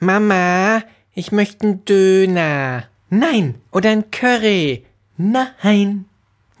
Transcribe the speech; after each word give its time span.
Mama, 0.00 0.82
ich 1.14 1.32
möchte 1.32 1.66
einen 1.66 1.84
Döner. 1.84 2.84
Nein. 3.10 3.56
Oder 3.72 3.90
ein 3.90 4.10
Curry. 4.10 4.84
Nein. 5.16 6.04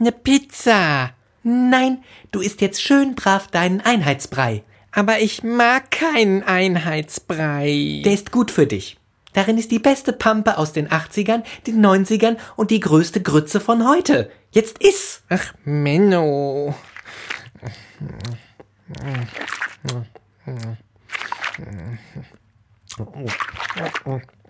Eine 0.00 0.12
Pizza. 0.12 1.10
Nein, 1.42 2.02
du 2.32 2.40
isst 2.40 2.60
jetzt 2.60 2.82
schön 2.82 3.14
brav 3.14 3.46
deinen 3.48 3.80
Einheitsbrei. 3.80 4.64
Aber 4.90 5.20
ich 5.20 5.42
mag 5.44 5.90
keinen 5.90 6.42
Einheitsbrei. 6.42 8.02
Der 8.04 8.12
ist 8.12 8.32
gut 8.32 8.50
für 8.50 8.66
dich. 8.66 8.98
Darin 9.32 9.58
ist 9.58 9.70
die 9.70 9.78
beste 9.78 10.12
Pampe 10.12 10.58
aus 10.58 10.72
den 10.72 10.88
80ern, 10.88 11.44
den 11.66 11.84
90ern 11.84 12.36
und 12.56 12.70
die 12.70 12.80
größte 12.80 13.22
Grütze 13.22 13.60
von 13.60 13.88
heute. 13.88 14.30
Jetzt 14.50 14.82
iss! 14.82 15.22
Ach, 15.28 15.54
Menno. 15.64 16.74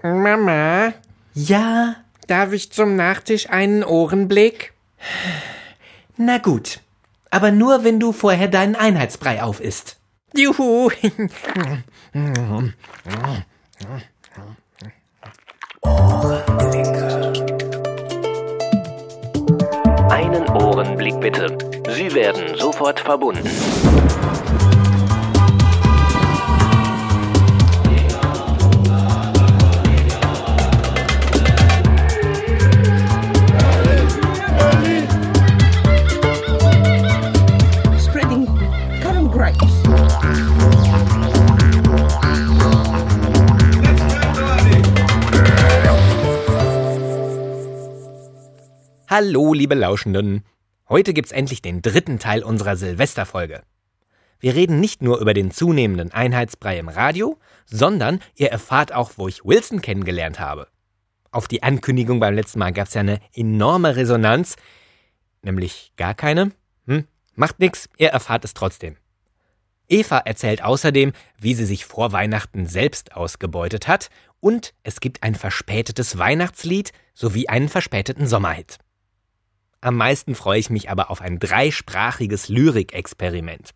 Mama? 0.02 0.92
Ja? 1.34 1.96
Darf 2.26 2.52
ich 2.52 2.70
zum 2.72 2.96
Nachtisch 2.96 3.48
einen 3.48 3.82
Ohrenblick? 3.82 4.72
Na 6.16 6.38
gut. 6.38 6.80
Aber 7.30 7.50
nur, 7.50 7.84
wenn 7.84 8.00
du 8.00 8.12
vorher 8.12 8.48
deinen 8.48 8.76
Einheitsbrei 8.76 9.42
aufisst. 9.42 9.98
Juhu! 10.34 10.90
Einen 20.10 20.48
Ohrenblick 20.50 21.20
bitte. 21.20 21.56
Sie 21.88 22.12
werden 22.14 22.56
sofort 22.58 23.00
verbunden. 23.00 23.48
Hallo, 49.10 49.54
liebe 49.54 49.74
Lauschenden. 49.74 50.44
Heute 50.88 51.14
gibt's 51.14 51.32
endlich 51.32 51.62
den 51.62 51.80
dritten 51.82 52.18
Teil 52.18 52.44
unserer 52.44 52.76
Silvesterfolge. 52.76 53.62
Wir 54.38 54.54
reden 54.54 54.80
nicht 54.80 55.02
nur 55.02 55.18
über 55.18 55.34
den 55.34 55.50
zunehmenden 55.50 56.12
Einheitsbrei 56.12 56.78
im 56.78 56.88
Radio, 56.88 57.38
sondern 57.64 58.20
ihr 58.34 58.50
erfahrt 58.50 58.92
auch, 58.92 59.12
wo 59.16 59.26
ich 59.26 59.44
Wilson 59.44 59.80
kennengelernt 59.80 60.38
habe. 60.38 60.68
Auf 61.30 61.48
die 61.48 61.62
Ankündigung 61.62 62.20
beim 62.20 62.34
letzten 62.34 62.58
Mal 62.58 62.72
gab's 62.72 62.94
ja 62.94 63.00
eine 63.00 63.18
enorme 63.34 63.96
Resonanz, 63.96 64.56
nämlich 65.42 65.92
gar 65.96 66.14
keine. 66.14 66.52
Hm, 66.86 67.06
macht 67.34 67.60
nix, 67.60 67.88
ihr 67.96 68.10
erfahrt 68.10 68.44
es 68.44 68.54
trotzdem. 68.54 68.96
Eva 69.88 70.18
erzählt 70.18 70.62
außerdem, 70.62 71.12
wie 71.38 71.54
sie 71.54 71.64
sich 71.64 71.84
vor 71.84 72.12
Weihnachten 72.12 72.66
selbst 72.66 73.14
ausgebeutet 73.16 73.88
hat 73.88 74.10
und 74.40 74.74
es 74.82 75.00
gibt 75.00 75.22
ein 75.22 75.34
verspätetes 75.34 76.18
Weihnachtslied 76.18 76.92
sowie 77.14 77.48
einen 77.48 77.68
verspäteten 77.68 78.26
Sommerhit. 78.26 78.78
Am 79.80 79.96
meisten 79.96 80.34
freue 80.34 80.58
ich 80.58 80.70
mich 80.70 80.90
aber 80.90 81.10
auf 81.10 81.20
ein 81.20 81.38
dreisprachiges 81.38 82.48
Lyrikexperiment. 82.48 83.70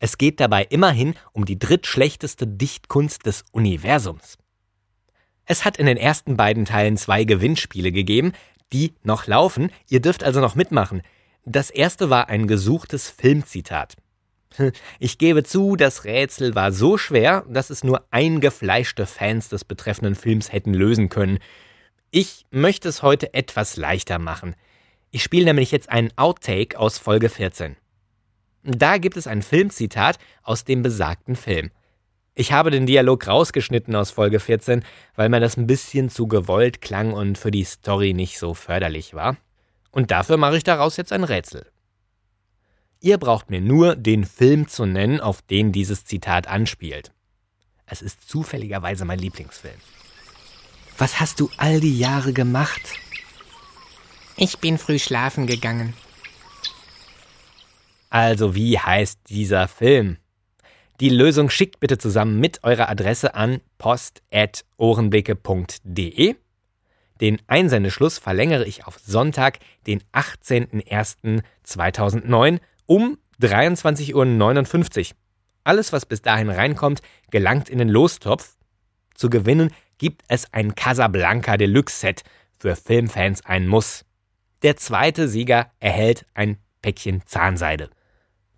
Es 0.00 0.18
geht 0.18 0.40
dabei 0.40 0.64
immerhin 0.64 1.14
um 1.32 1.44
die 1.44 1.58
drittschlechteste 1.58 2.46
Dichtkunst 2.46 3.24
des 3.24 3.44
Universums. 3.52 4.36
Es 5.46 5.64
hat 5.64 5.76
in 5.76 5.86
den 5.86 5.96
ersten 5.96 6.36
beiden 6.36 6.64
Teilen 6.64 6.96
zwei 6.96 7.24
Gewinnspiele 7.24 7.92
gegeben, 7.92 8.32
die 8.72 8.94
noch 9.02 9.26
laufen, 9.26 9.70
ihr 9.88 10.00
dürft 10.00 10.24
also 10.24 10.40
noch 10.40 10.54
mitmachen. 10.54 11.02
Das 11.44 11.70
erste 11.70 12.10
war 12.10 12.28
ein 12.28 12.46
gesuchtes 12.46 13.10
Filmzitat. 13.10 13.96
Ich 14.98 15.18
gebe 15.18 15.44
zu, 15.44 15.76
das 15.76 16.04
Rätsel 16.04 16.54
war 16.54 16.72
so 16.72 16.98
schwer, 16.98 17.44
dass 17.48 17.70
es 17.70 17.84
nur 17.84 18.04
eingefleischte 18.10 19.06
Fans 19.06 19.48
des 19.48 19.64
betreffenden 19.64 20.14
Films 20.14 20.52
hätten 20.52 20.74
lösen 20.74 21.08
können. 21.08 21.38
Ich 22.10 22.46
möchte 22.50 22.88
es 22.88 23.02
heute 23.02 23.34
etwas 23.34 23.76
leichter 23.76 24.18
machen. 24.18 24.54
Ich 25.10 25.22
spiele 25.22 25.46
nämlich 25.46 25.70
jetzt 25.70 25.90
einen 25.90 26.10
Outtake 26.16 26.78
aus 26.78 26.98
Folge 26.98 27.28
14. 27.28 27.76
Da 28.62 28.98
gibt 28.98 29.16
es 29.16 29.26
ein 29.26 29.42
Filmzitat 29.42 30.18
aus 30.42 30.64
dem 30.64 30.82
besagten 30.82 31.36
Film. 31.36 31.70
Ich 32.34 32.52
habe 32.52 32.70
den 32.70 32.86
Dialog 32.86 33.26
rausgeschnitten 33.26 33.94
aus 33.94 34.10
Folge 34.10 34.40
14, 34.40 34.84
weil 35.16 35.28
mir 35.28 35.40
das 35.40 35.56
ein 35.56 35.66
bisschen 35.66 36.08
zu 36.08 36.28
gewollt 36.28 36.80
klang 36.80 37.12
und 37.12 37.36
für 37.36 37.50
die 37.50 37.64
Story 37.64 38.14
nicht 38.14 38.38
so 38.38 38.54
förderlich 38.54 39.12
war. 39.12 39.36
Und 39.90 40.10
dafür 40.10 40.38
mache 40.38 40.56
ich 40.56 40.64
daraus 40.64 40.96
jetzt 40.96 41.12
ein 41.12 41.24
Rätsel. 41.24 41.71
Ihr 43.02 43.18
braucht 43.18 43.50
mir 43.50 43.60
nur 43.60 43.94
den 43.96 44.24
Film 44.24 44.68
zu 44.68 44.86
nennen, 44.86 45.20
auf 45.20 45.42
den 45.42 45.72
dieses 45.72 46.04
Zitat 46.04 46.46
anspielt. 46.46 47.10
Es 47.84 48.00
ist 48.00 48.28
zufälligerweise 48.28 49.04
mein 49.04 49.18
Lieblingsfilm. 49.18 49.74
Was 50.98 51.18
hast 51.18 51.40
du 51.40 51.50
all 51.56 51.80
die 51.80 51.98
Jahre 51.98 52.32
gemacht? 52.32 52.80
Ich 54.36 54.60
bin 54.60 54.78
früh 54.78 55.00
schlafen 55.00 55.48
gegangen. 55.48 55.94
Also, 58.08 58.54
wie 58.54 58.78
heißt 58.78 59.18
dieser 59.28 59.66
Film? 59.66 60.18
Die 61.00 61.08
Lösung 61.08 61.50
schickt 61.50 61.80
bitte 61.80 61.98
zusammen 61.98 62.38
mit 62.38 62.62
eurer 62.62 62.88
Adresse 62.88 63.34
an 63.34 63.60
post.ohrenblicke.de. 63.78 66.36
Den 67.20 67.42
Einsendeschluss 67.48 68.18
verlängere 68.18 68.64
ich 68.64 68.86
auf 68.86 69.00
Sonntag, 69.00 69.58
den 69.88 70.04
18.01.2009 70.12 72.60
um 72.92 73.16
23.59 73.40 75.10
Uhr. 75.10 75.16
Alles, 75.64 75.94
was 75.94 76.04
bis 76.04 76.20
dahin 76.20 76.50
reinkommt, 76.50 77.00
gelangt 77.30 77.70
in 77.70 77.78
den 77.78 77.88
Lostopf. 77.88 78.58
Zu 79.14 79.30
gewinnen 79.30 79.72
gibt 79.96 80.22
es 80.28 80.52
ein 80.52 80.74
Casablanca 80.74 81.56
Deluxe 81.56 81.98
Set. 81.98 82.22
Für 82.58 82.76
Filmfans 82.76 83.46
ein 83.46 83.66
Muss. 83.66 84.04
Der 84.62 84.76
zweite 84.76 85.26
Sieger 85.26 85.70
erhält 85.80 86.26
ein 86.34 86.58
Päckchen 86.82 87.22
Zahnseide. 87.24 87.88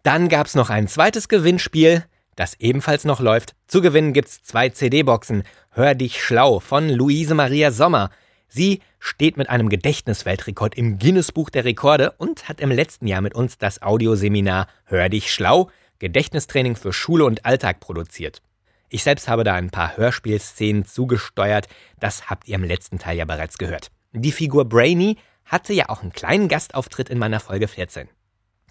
Dann 0.03 0.29
gab's 0.29 0.57
noch 0.57 0.69
ein 0.69 0.89
zweites 0.89 1.29
Gewinnspiel, 1.29 2.05
das 2.35 2.55
ebenfalls 2.59 3.05
noch 3.05 3.21
läuft. 3.21 3.55
Zu 3.69 3.83
gewinnen 3.83 4.13
gibt's 4.13 4.43
zwei 4.43 4.69
CD-Boxen. 4.69 5.45
Hör 5.71 5.95
dich 5.95 6.21
schlau 6.21 6.59
von 6.59 6.89
Luise 6.89 7.37
Maria 7.37 7.71
Sommer. 7.71 8.11
Sie 8.55 8.83
steht 9.01 9.37
mit 9.37 9.49
einem 9.49 9.69
Gedächtnisweltrekord 9.69 10.77
im 10.77 11.01
Guinness-Buch 11.01 11.51
der 11.51 11.65
Rekorde 11.65 12.13
und 12.19 12.49
hat 12.49 12.61
im 12.61 12.71
letzten 12.71 13.09
Jahr 13.09 13.21
mit 13.21 13.35
uns 13.35 13.59
das 13.59 13.83
Audioseminar 13.83 14.69
Hör 14.85 15.09
dich 15.09 15.33
schlau, 15.33 15.73
Gedächtnistraining 15.99 16.77
für 16.77 16.93
Schule 16.93 17.25
und 17.25 17.45
Alltag 17.45 17.81
produziert. 17.81 18.43
Ich 18.91 19.03
selbst 19.03 19.27
habe 19.27 19.43
da 19.43 19.55
ein 19.55 19.71
paar 19.71 19.97
Hörspielszenen 19.97 20.85
zugesteuert, 20.85 21.67
das 21.99 22.31
habt 22.31 22.47
ihr 22.47 22.55
im 22.55 22.63
letzten 22.63 23.01
Teil 23.01 23.17
ja 23.17 23.25
bereits 23.25 23.59
gehört. 23.59 23.91
Die 24.13 24.31
Figur 24.31 24.69
Brainy 24.69 25.17
hatte 25.45 25.73
ja 25.73 25.89
auch 25.89 26.03
einen 26.03 26.13
kleinen 26.13 26.47
Gastauftritt 26.47 27.09
in 27.09 27.19
meiner 27.19 27.41
Folge 27.41 27.67
14. 27.67 28.09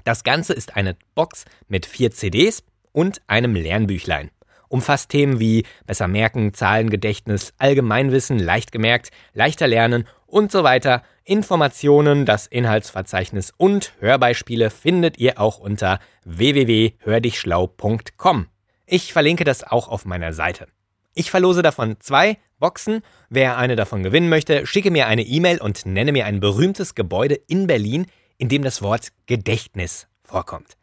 Das 0.06 0.24
Ganze 0.24 0.54
ist 0.54 0.78
eine 0.78 0.96
Box 1.14 1.44
mit 1.68 1.86
vier 1.86 2.12
CDs 2.12 2.64
und 2.94 3.22
einem 3.28 3.54
Lernbüchlein. 3.54 4.32
Umfasst 4.74 5.10
Themen 5.10 5.40
wie 5.40 5.66
besser 5.86 6.08
merken, 6.08 6.56
Zahlengedächtnis, 6.56 7.54
Allgemeinwissen, 7.60 8.40
leicht 8.40 8.72
gemerkt, 8.72 9.12
leichter 9.36 9.68
lernen 9.68 10.08
und 10.26 10.52
so 10.52 10.64
weiter. 10.64 11.04
Informationen, 11.26 12.26
das 12.26 12.48
Inhaltsverzeichnis 12.48 13.54
und 13.56 13.94
Hörbeispiele 14.00 14.72
findet 14.72 15.20
ihr 15.20 15.40
auch 15.40 15.60
unter 15.60 16.00
www.hördichschlau.com. 16.26 18.48
Ich 18.88 19.14
verlinke 19.14 19.44
das 19.44 19.64
auch 19.64 19.90
auf 19.90 20.06
meiner 20.06 20.34
Seite. 20.34 20.66
Ich 21.14 21.30
verlose 21.30 21.62
davon 21.62 21.98
zwei 22.00 22.40
Boxen. 22.58 23.04
Wer 23.30 23.60
eine 23.60 23.76
davon 23.76 24.02
gewinnen 24.02 24.30
möchte, 24.30 24.66
schicke 24.66 24.90
mir 24.90 25.06
eine 25.06 25.22
E-Mail 25.22 25.62
und 25.62 25.86
nenne 25.86 26.12
mir 26.12 26.26
ein 26.26 26.40
berühmtes 26.40 26.96
Gebäude 26.96 27.36
in 27.36 27.68
Berlin, 27.68 28.08
in 28.40 28.50
dem 28.50 28.64
das 28.64 28.82
Wort 28.82 29.10
Gedächtnis 29.28 30.08
vorkommt. 30.24 30.78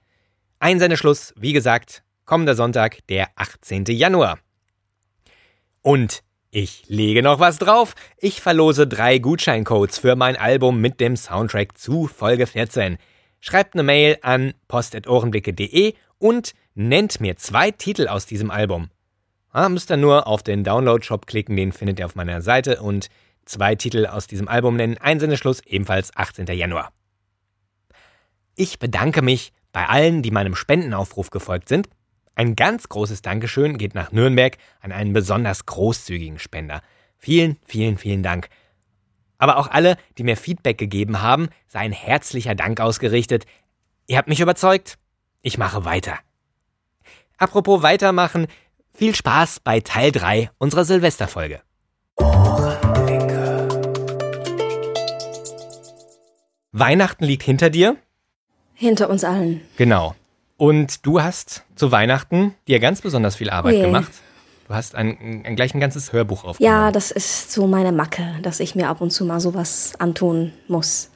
Einsendeschluss, 0.60 1.34
wie 1.36 1.52
gesagt, 1.52 2.04
kommender 2.30 2.54
Sonntag, 2.54 3.04
der 3.08 3.26
18. 3.34 3.86
Januar. 3.86 4.38
Und 5.82 6.22
ich 6.52 6.84
lege 6.86 7.24
noch 7.24 7.40
was 7.40 7.58
drauf. 7.58 7.96
Ich 8.18 8.40
verlose 8.40 8.86
drei 8.86 9.18
Gutscheincodes 9.18 9.98
für 9.98 10.14
mein 10.14 10.36
Album 10.36 10.80
mit 10.80 11.00
dem 11.00 11.16
Soundtrack 11.16 11.76
zu 11.76 12.06
Folge 12.06 12.46
14. 12.46 12.98
Schreibt 13.40 13.74
eine 13.74 13.82
Mail 13.82 14.16
an 14.22 14.54
post.ohrenblicke.de 14.68 15.94
und 16.18 16.52
nennt 16.76 17.20
mir 17.20 17.34
zwei 17.34 17.72
Titel 17.72 18.06
aus 18.06 18.26
diesem 18.26 18.52
Album. 18.52 18.90
Ah, 19.50 19.68
müsst 19.68 19.90
ihr 19.90 19.96
nur 19.96 20.28
auf 20.28 20.44
den 20.44 20.62
Download-Shop 20.62 21.26
klicken, 21.26 21.56
den 21.56 21.72
findet 21.72 21.98
ihr 21.98 22.06
auf 22.06 22.14
meiner 22.14 22.42
Seite 22.42 22.80
und 22.80 23.08
zwei 23.44 23.74
Titel 23.74 24.06
aus 24.06 24.28
diesem 24.28 24.46
Album 24.46 24.76
nennen. 24.76 24.98
Einsendeschluss 24.98 25.62
ebenfalls 25.66 26.16
18. 26.16 26.46
Januar. 26.46 26.92
Ich 28.54 28.78
bedanke 28.78 29.20
mich 29.20 29.52
bei 29.72 29.88
allen, 29.88 30.22
die 30.22 30.30
meinem 30.30 30.54
Spendenaufruf 30.54 31.30
gefolgt 31.30 31.68
sind. 31.68 31.88
Ein 32.34 32.56
ganz 32.56 32.88
großes 32.88 33.22
Dankeschön 33.22 33.76
geht 33.76 33.94
nach 33.94 34.12
Nürnberg 34.12 34.56
an 34.80 34.92
einen 34.92 35.12
besonders 35.12 35.66
großzügigen 35.66 36.38
Spender. 36.38 36.82
Vielen, 37.18 37.58
vielen, 37.66 37.98
vielen 37.98 38.22
Dank. 38.22 38.48
Aber 39.38 39.56
auch 39.56 39.68
alle, 39.68 39.96
die 40.18 40.22
mir 40.22 40.36
Feedback 40.36 40.78
gegeben 40.78 41.22
haben, 41.22 41.48
sei 41.68 41.80
ein 41.80 41.92
herzlicher 41.92 42.54
Dank 42.54 42.80
ausgerichtet. 42.80 43.46
Ihr 44.06 44.18
habt 44.18 44.28
mich 44.28 44.40
überzeugt. 44.40 44.98
Ich 45.42 45.58
mache 45.58 45.84
weiter. 45.84 46.18
Apropos 47.38 47.82
weitermachen, 47.82 48.46
viel 48.92 49.14
Spaß 49.14 49.60
bei 49.60 49.80
Teil 49.80 50.12
3 50.12 50.50
unserer 50.58 50.84
Silvesterfolge. 50.84 51.62
Weihnachten 56.72 57.24
liegt 57.24 57.42
hinter 57.42 57.70
dir. 57.70 57.96
Hinter 58.74 59.10
uns 59.10 59.24
allen. 59.24 59.62
Genau. 59.76 60.14
Und 60.60 61.06
du 61.06 61.22
hast 61.22 61.62
zu 61.74 61.90
Weihnachten 61.90 62.54
dir 62.68 62.80
ganz 62.80 63.00
besonders 63.00 63.34
viel 63.34 63.48
Arbeit 63.48 63.76
Ui. 63.76 63.80
gemacht. 63.80 64.12
Du 64.68 64.74
hast 64.74 64.94
ein, 64.94 65.42
ein, 65.42 65.56
gleich 65.56 65.72
ein 65.72 65.80
ganzes 65.80 66.12
Hörbuch 66.12 66.44
aufgenommen. 66.44 66.76
Ja, 66.76 66.92
das 66.92 67.10
ist 67.10 67.50
so 67.50 67.66
meine 67.66 67.92
Macke, 67.92 68.34
dass 68.42 68.60
ich 68.60 68.74
mir 68.74 68.90
ab 68.90 69.00
und 69.00 69.10
zu 69.10 69.24
mal 69.24 69.40
sowas 69.40 69.94
antun 69.98 70.52
muss. 70.68 71.08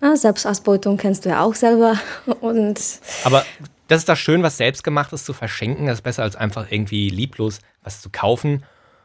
Na, 0.00 0.16
Selbstausbeutung 0.16 0.96
kennst 0.96 1.24
du 1.24 1.28
ja 1.28 1.44
auch 1.44 1.54
selber. 1.54 1.94
Und 2.40 2.80
Aber 3.22 3.44
das 3.86 4.00
ist 4.00 4.08
doch 4.08 4.16
schön, 4.16 4.42
was 4.42 4.56
Selbstgemachtes 4.56 5.24
zu 5.24 5.32
verschenken. 5.32 5.86
Das 5.86 5.98
ist 5.98 6.02
besser 6.02 6.24
als 6.24 6.34
einfach 6.34 6.66
irgendwie 6.68 7.08
lieblos 7.08 7.60
was 7.84 8.02
zu 8.02 8.10
kaufen. 8.10 8.64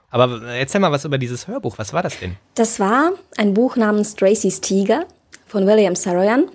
Aber 0.09 0.41
erzähl 0.41 0.81
mal 0.81 0.91
was 0.91 1.05
über 1.05 1.19
dieses 1.19 1.47
Hörbuch. 1.47 1.77
Was 1.77 1.93
war 1.93 2.01
das 2.01 2.17
denn? 2.17 2.35
das 2.55 2.79
war 2.79 3.11
ein 3.37 3.53
Buch 3.53 3.75
namens 3.75 4.15
Tracy's 4.15 4.59
Tiger 4.59 5.05
von 5.45 5.67
William 5.67 5.95
Saroyan. 5.95 6.49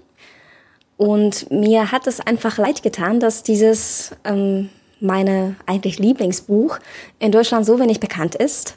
Und 0.98 1.50
mir 1.50 1.92
hat 1.92 2.06
es 2.06 2.20
einfach 2.20 2.58
leid 2.58 2.82
getan, 2.82 3.20
dass 3.20 3.44
dieses 3.44 4.10
ähm, 4.24 4.68
meine 5.00 5.54
eigentlich 5.64 5.98
Lieblingsbuch 5.98 6.78
in 7.20 7.32
Deutschland 7.32 7.64
so 7.64 7.78
wenig 7.78 8.00
bekannt 8.00 8.34
ist. 8.34 8.76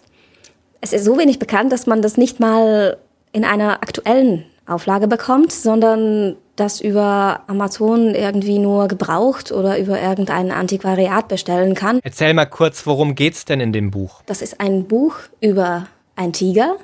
Es 0.82 0.94
ist 0.94 1.04
so 1.04 1.18
wenig 1.18 1.40
bekannt, 1.40 1.74
dass 1.74 1.88
man 1.88 2.02
das 2.02 2.18
nicht 2.18 2.40
mal 2.40 2.98
in 3.34 3.44
einer 3.44 3.82
aktuellen 3.82 4.46
Auflage 4.68 5.08
bekommt, 5.08 5.52
sondern 5.52 6.38
das 6.56 6.80
über 6.80 7.42
Amazon 7.48 8.14
irgendwie 8.14 8.60
nur 8.60 8.88
gebraucht 8.88 9.52
oder 9.52 9.80
über 9.80 10.00
irgendein 10.00 10.52
Antiquariat 10.52 11.28
bestellen 11.28 11.74
kann. 11.74 12.00
Erzähl 12.04 12.36
mal 12.36 12.46
kurz, 12.46 12.86
worum 12.86 13.16
geht's 13.16 13.46
denn 13.46 13.60
in 13.60 13.74
dem 13.74 13.90
Buch? 13.90 14.22
Das 14.28 14.44
ist 14.44 14.62
ein 14.62 14.86
Buch 14.86 15.16
über 15.40 15.88
einen 16.16 16.34
Tiger, 16.34 16.76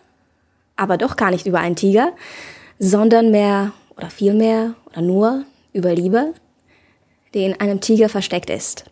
aber 0.75 0.97
doch 0.97 1.15
gar 1.15 1.29
nicht 1.29 1.45
über 1.45 1.59
einen 1.59 1.75
Tiger, 1.75 2.13
sondern 2.79 3.29
mehr 3.29 3.71
oder 3.97 4.09
vielmehr 4.09 4.75
oder 4.85 5.01
nur 5.01 5.43
über 5.73 5.93
Liebe, 5.93 6.33
die 7.33 7.43
in 7.43 7.59
einem 7.59 7.81
Tiger 7.81 8.09
versteckt 8.09 8.49
ist. 8.49 8.85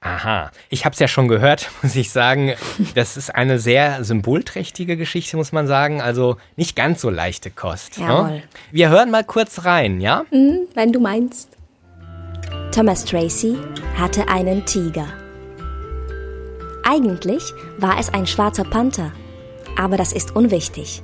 Aha, 0.00 0.50
ich 0.68 0.84
habe 0.84 0.92
es 0.92 0.98
ja 0.98 1.08
schon 1.08 1.28
gehört, 1.28 1.70
muss 1.82 1.96
ich 1.96 2.10
sagen. 2.10 2.52
Das 2.94 3.16
ist 3.16 3.34
eine 3.34 3.58
sehr 3.58 4.04
symbolträchtige 4.04 4.96
Geschichte, 4.96 5.36
muss 5.36 5.50
man 5.50 5.66
sagen. 5.66 6.02
Also 6.02 6.36
nicht 6.56 6.76
ganz 6.76 7.00
so 7.00 7.08
leichte 7.08 7.50
Kost. 7.50 7.96
Jawohl. 7.96 8.30
Ne? 8.30 8.42
Wir 8.70 8.90
hören 8.90 9.10
mal 9.10 9.24
kurz 9.24 9.64
rein, 9.64 10.00
ja? 10.00 10.24
Wenn 10.30 10.92
du 10.92 11.00
meinst. 11.00 11.50
Thomas 12.70 13.04
Tracy 13.04 13.56
hatte 13.96 14.28
einen 14.28 14.66
Tiger. 14.66 15.06
Eigentlich 16.82 17.42
war 17.78 17.98
es 17.98 18.12
ein 18.12 18.26
schwarzer 18.26 18.64
Panther, 18.64 19.10
aber 19.78 19.96
das 19.96 20.12
ist 20.12 20.36
unwichtig, 20.36 21.02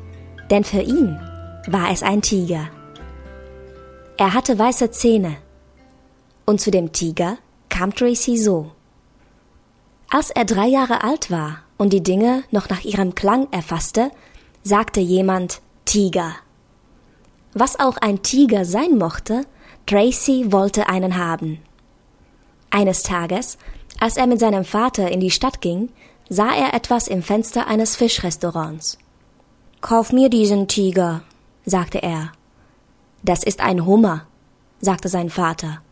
denn 0.51 0.63
für 0.63 0.83
ihn 0.83 1.19
war 1.69 1.91
es 1.91 2.03
ein 2.03 2.21
Tiger. 2.21 2.69
Er 4.21 4.35
hatte 4.35 4.59
weiße 4.59 4.91
Zähne. 4.91 5.39
Und 6.45 6.61
zu 6.61 6.71
dem 6.71 6.93
Tiger 6.93 7.39
kam 7.71 7.95
Tracy 7.95 8.37
so. 8.37 8.71
Als 10.11 10.29
er 10.31 10.45
drei 10.45 10.67
Jahre 10.67 11.03
alt 11.03 11.31
war 11.31 11.63
und 11.79 11.95
die 11.95 12.03
Dinge 12.03 12.45
noch 12.51 12.69
nach 12.69 12.85
ihrem 12.85 13.15
Klang 13.15 13.49
erfasste, 13.51 14.11
sagte 14.63 15.01
jemand 15.01 15.63
Tiger. 15.87 16.35
Was 17.55 17.81
auch 17.81 17.97
ein 17.97 18.23
Tiger 18.23 18.67
sein 18.67 18.99
mochte, 18.99 19.47
Tracy 19.87 20.53
wollte 20.53 20.87
einen 20.87 21.17
haben. 21.17 21.63
Eines 22.69 23.03
Tages, 23.03 23.57
als 24.01 24.19
er 24.19 24.27
mit 24.27 24.39
seinem 24.39 24.67
Vater 24.67 25.11
in 25.11 25.21
die 25.21 25.31
Stadt 25.31 25.63
ging, 25.63 25.89
sah 26.29 26.55
er 26.55 26.75
etwas 26.75 27.09
im 27.09 27.23
Fenster 27.23 27.69
eines 27.69 27.97
Fischrestaurants. 27.97 28.99
Kauf 29.81 30.13
mir 30.13 30.29
diesen 30.29 30.69
Tiger, 30.69 31.23
sagte 31.65 32.03
er. 32.03 32.33
Das 33.23 33.43
ist 33.43 33.61
ein 33.61 33.85
Hummer, 33.85 34.27
sagte 34.81 35.09
sein 35.09 35.29
Vater. 35.29 35.83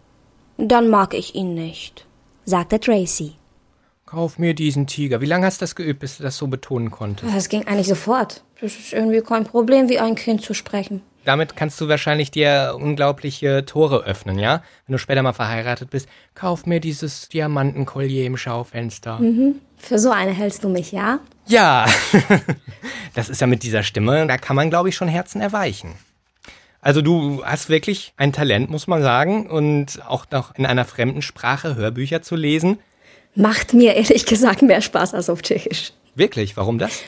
Dann 0.56 0.88
mag 0.88 1.14
ich 1.14 1.34
ihn 1.34 1.54
nicht, 1.54 2.06
sagte 2.44 2.80
Tracy. 2.80 3.34
Kauf 4.06 4.38
mir 4.38 4.54
diesen 4.54 4.86
Tiger. 4.86 5.20
Wie 5.20 5.26
lange 5.26 5.44
hast 5.44 5.60
du 5.60 5.64
das 5.64 5.76
geübt, 5.76 6.00
bis 6.00 6.16
du 6.16 6.22
das 6.22 6.38
so 6.38 6.46
betonen 6.46 6.90
konntest? 6.90 7.34
Das 7.34 7.50
ging 7.50 7.66
eigentlich 7.66 7.88
sofort. 7.88 8.42
Das 8.60 8.72
ist 8.74 8.94
irgendwie 8.94 9.20
kein 9.20 9.44
Problem, 9.44 9.90
wie 9.90 9.98
ein 9.98 10.14
Kind 10.14 10.40
zu 10.40 10.54
sprechen. 10.54 11.02
Damit 11.26 11.56
kannst 11.56 11.78
du 11.78 11.88
wahrscheinlich 11.88 12.30
dir 12.30 12.74
unglaubliche 12.80 13.66
Tore 13.66 14.04
öffnen, 14.04 14.38
ja? 14.38 14.62
Wenn 14.86 14.94
du 14.94 14.98
später 14.98 15.22
mal 15.22 15.34
verheiratet 15.34 15.90
bist, 15.90 16.08
kauf 16.34 16.64
mir 16.64 16.80
dieses 16.80 17.28
Diamantenkollier 17.28 18.24
im 18.24 18.38
Schaufenster. 18.38 19.20
Für 19.76 19.98
so 19.98 20.10
eine 20.10 20.32
hältst 20.32 20.64
du 20.64 20.70
mich, 20.70 20.90
ja? 20.90 21.20
Ja, 21.46 21.84
das 23.14 23.28
ist 23.28 23.42
ja 23.42 23.46
mit 23.46 23.62
dieser 23.62 23.82
Stimme, 23.82 24.26
da 24.26 24.38
kann 24.38 24.56
man, 24.56 24.70
glaube 24.70 24.88
ich, 24.88 24.96
schon 24.96 25.08
Herzen 25.08 25.42
erweichen. 25.42 25.96
Also 26.80 27.02
du 27.02 27.42
hast 27.44 27.68
wirklich 27.68 28.12
ein 28.16 28.32
Talent, 28.32 28.70
muss 28.70 28.86
man 28.86 29.02
sagen, 29.02 29.48
und 29.50 30.00
auch 30.06 30.26
noch 30.30 30.54
in 30.54 30.64
einer 30.64 30.84
fremden 30.84 31.22
Sprache 31.22 31.74
Hörbücher 31.74 32.22
zu 32.22 32.36
lesen. 32.36 32.78
Macht 33.34 33.74
mir 33.74 33.94
ehrlich 33.94 34.26
gesagt 34.26 34.62
mehr 34.62 34.80
Spaß 34.80 35.14
als 35.14 35.28
auf 35.28 35.42
Tschechisch. 35.42 35.92
Wirklich, 36.14 36.56
warum 36.56 36.78
das? 36.78 37.02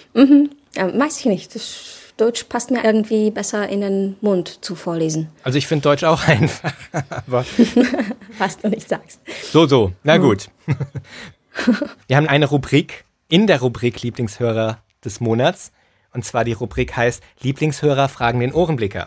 Ja, 0.77 0.99
weiß 0.99 1.21
ich 1.21 1.27
nicht. 1.27 1.55
Das 1.55 1.97
Deutsch 2.17 2.45
passt 2.45 2.71
mir 2.71 2.85
irgendwie 2.85 3.31
besser 3.31 3.69
in 3.69 3.81
den 3.81 4.17
Mund 4.21 4.63
zu 4.65 4.75
vorlesen. 4.75 5.29
Also 5.43 5.57
ich 5.57 5.67
finde 5.67 5.85
Deutsch 5.85 6.05
auch 6.05 6.23
einfach, 6.29 6.75
aber 6.93 7.45
Was 8.39 8.59
du 8.59 8.69
nicht 8.69 8.89
sagst. 8.89 9.21
so, 9.51 9.67
so, 9.67 9.93
na 10.03 10.19
gut. 10.19 10.49
Wir 12.07 12.17
haben 12.17 12.29
eine 12.29 12.47
Rubrik 12.47 13.05
in 13.29 13.47
der 13.47 13.61
Rubrik 13.61 14.03
Lieblingshörer 14.03 14.79
des 15.05 15.21
Monats. 15.21 15.73
Und 16.13 16.25
zwar 16.25 16.45
die 16.45 16.53
Rubrik 16.53 16.97
heißt 16.97 17.23
Lieblingshörer 17.41 18.09
fragen 18.09 18.41
den 18.41 18.53
Ohrenblicker. 18.53 19.07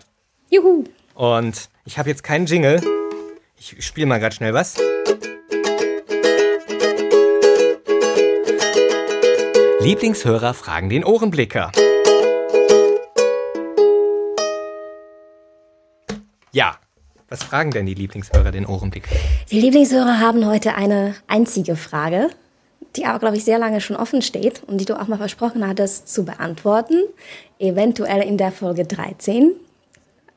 Juhu. 0.54 0.84
Und 1.16 1.70
ich 1.84 1.98
habe 1.98 2.10
jetzt 2.10 2.24
keinen 2.24 2.46
Jingle. 2.46 2.80
Ich 3.58 3.84
spiele 3.84 4.06
mal 4.06 4.20
gerade 4.20 4.36
schnell 4.36 4.54
was. 4.54 4.78
Lieblingshörer 9.80 10.54
fragen 10.54 10.90
den 10.90 11.04
Ohrenblicker. 11.04 11.72
Ja, 16.52 16.78
was 17.30 17.42
fragen 17.42 17.72
denn 17.72 17.88
die 17.88 17.95
Lieblingshörer 17.95 18.52
den 18.52 18.68
Ohrenblicker? 18.68 19.10
Die 19.50 19.60
Lieblingshörer 19.60 20.19
haben 20.19 20.45
heute 20.45 20.76
eine 20.76 21.16
einzige 21.26 21.76
Frage, 21.76 22.30
die 22.95 23.06
aber, 23.06 23.18
glaube 23.18 23.38
ich, 23.38 23.44
sehr 23.44 23.57
lange 23.57 23.81
schon 23.81 23.95
offen 23.95 24.22
steht 24.22 24.62
und 24.68 24.78
die 24.78 24.86
du 24.86 25.02
auch 25.02 25.07
mal 25.07 25.18
versprochen 25.18 25.68
hattest 25.68 26.14
zu 26.14 26.26
beantworten. 26.26 27.02
Eventuell 27.57 28.22
in 28.22 28.38
der 28.38 28.52
Folge 28.52 28.86
13. 28.86 29.54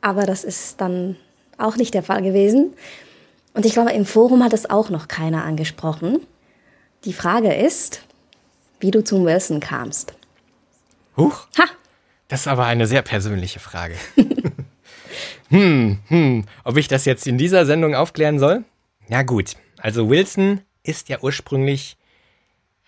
Aber 0.06 0.24
das 0.24 0.44
ist 0.44 0.80
dann 0.80 1.16
auch 1.58 1.74
nicht 1.74 1.92
der 1.92 2.04
Fall 2.04 2.22
gewesen. 2.22 2.74
Und 3.54 3.66
ich 3.66 3.72
glaube, 3.72 3.90
im 3.90 4.06
Forum 4.06 4.44
hat 4.44 4.52
es 4.52 4.70
auch 4.70 4.88
noch 4.88 5.08
keiner 5.08 5.42
angesprochen. 5.42 6.20
Die 7.04 7.12
Frage 7.12 7.52
ist, 7.52 8.02
wie 8.78 8.92
du 8.92 9.02
zum 9.02 9.24
Wilson 9.24 9.58
kamst. 9.58 10.14
Huch, 11.16 11.48
Ha! 11.58 11.64
das 12.28 12.42
ist 12.42 12.46
aber 12.46 12.66
eine 12.66 12.86
sehr 12.86 13.02
persönliche 13.02 13.58
Frage. 13.58 13.96
hm, 15.48 15.98
hm, 16.06 16.44
ob 16.62 16.76
ich 16.76 16.86
das 16.86 17.04
jetzt 17.04 17.26
in 17.26 17.36
dieser 17.36 17.66
Sendung 17.66 17.96
aufklären 17.96 18.38
soll? 18.38 18.62
Na 19.08 19.24
gut, 19.24 19.56
also 19.78 20.08
Wilson 20.08 20.60
ist 20.84 21.08
ja 21.08 21.18
ursprünglich 21.20 21.96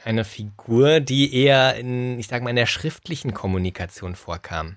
eine 0.05 0.25
Figur, 0.25 1.01
die 1.01 1.35
eher 1.35 1.75
in, 1.75 2.17
ich 2.21 2.29
sag 2.29 2.45
mal, 2.45 2.51
in 2.51 2.57
der 2.57 2.67
schriftlichen 2.67 3.35
Kommunikation 3.35 4.15
vorkam. 4.15 4.77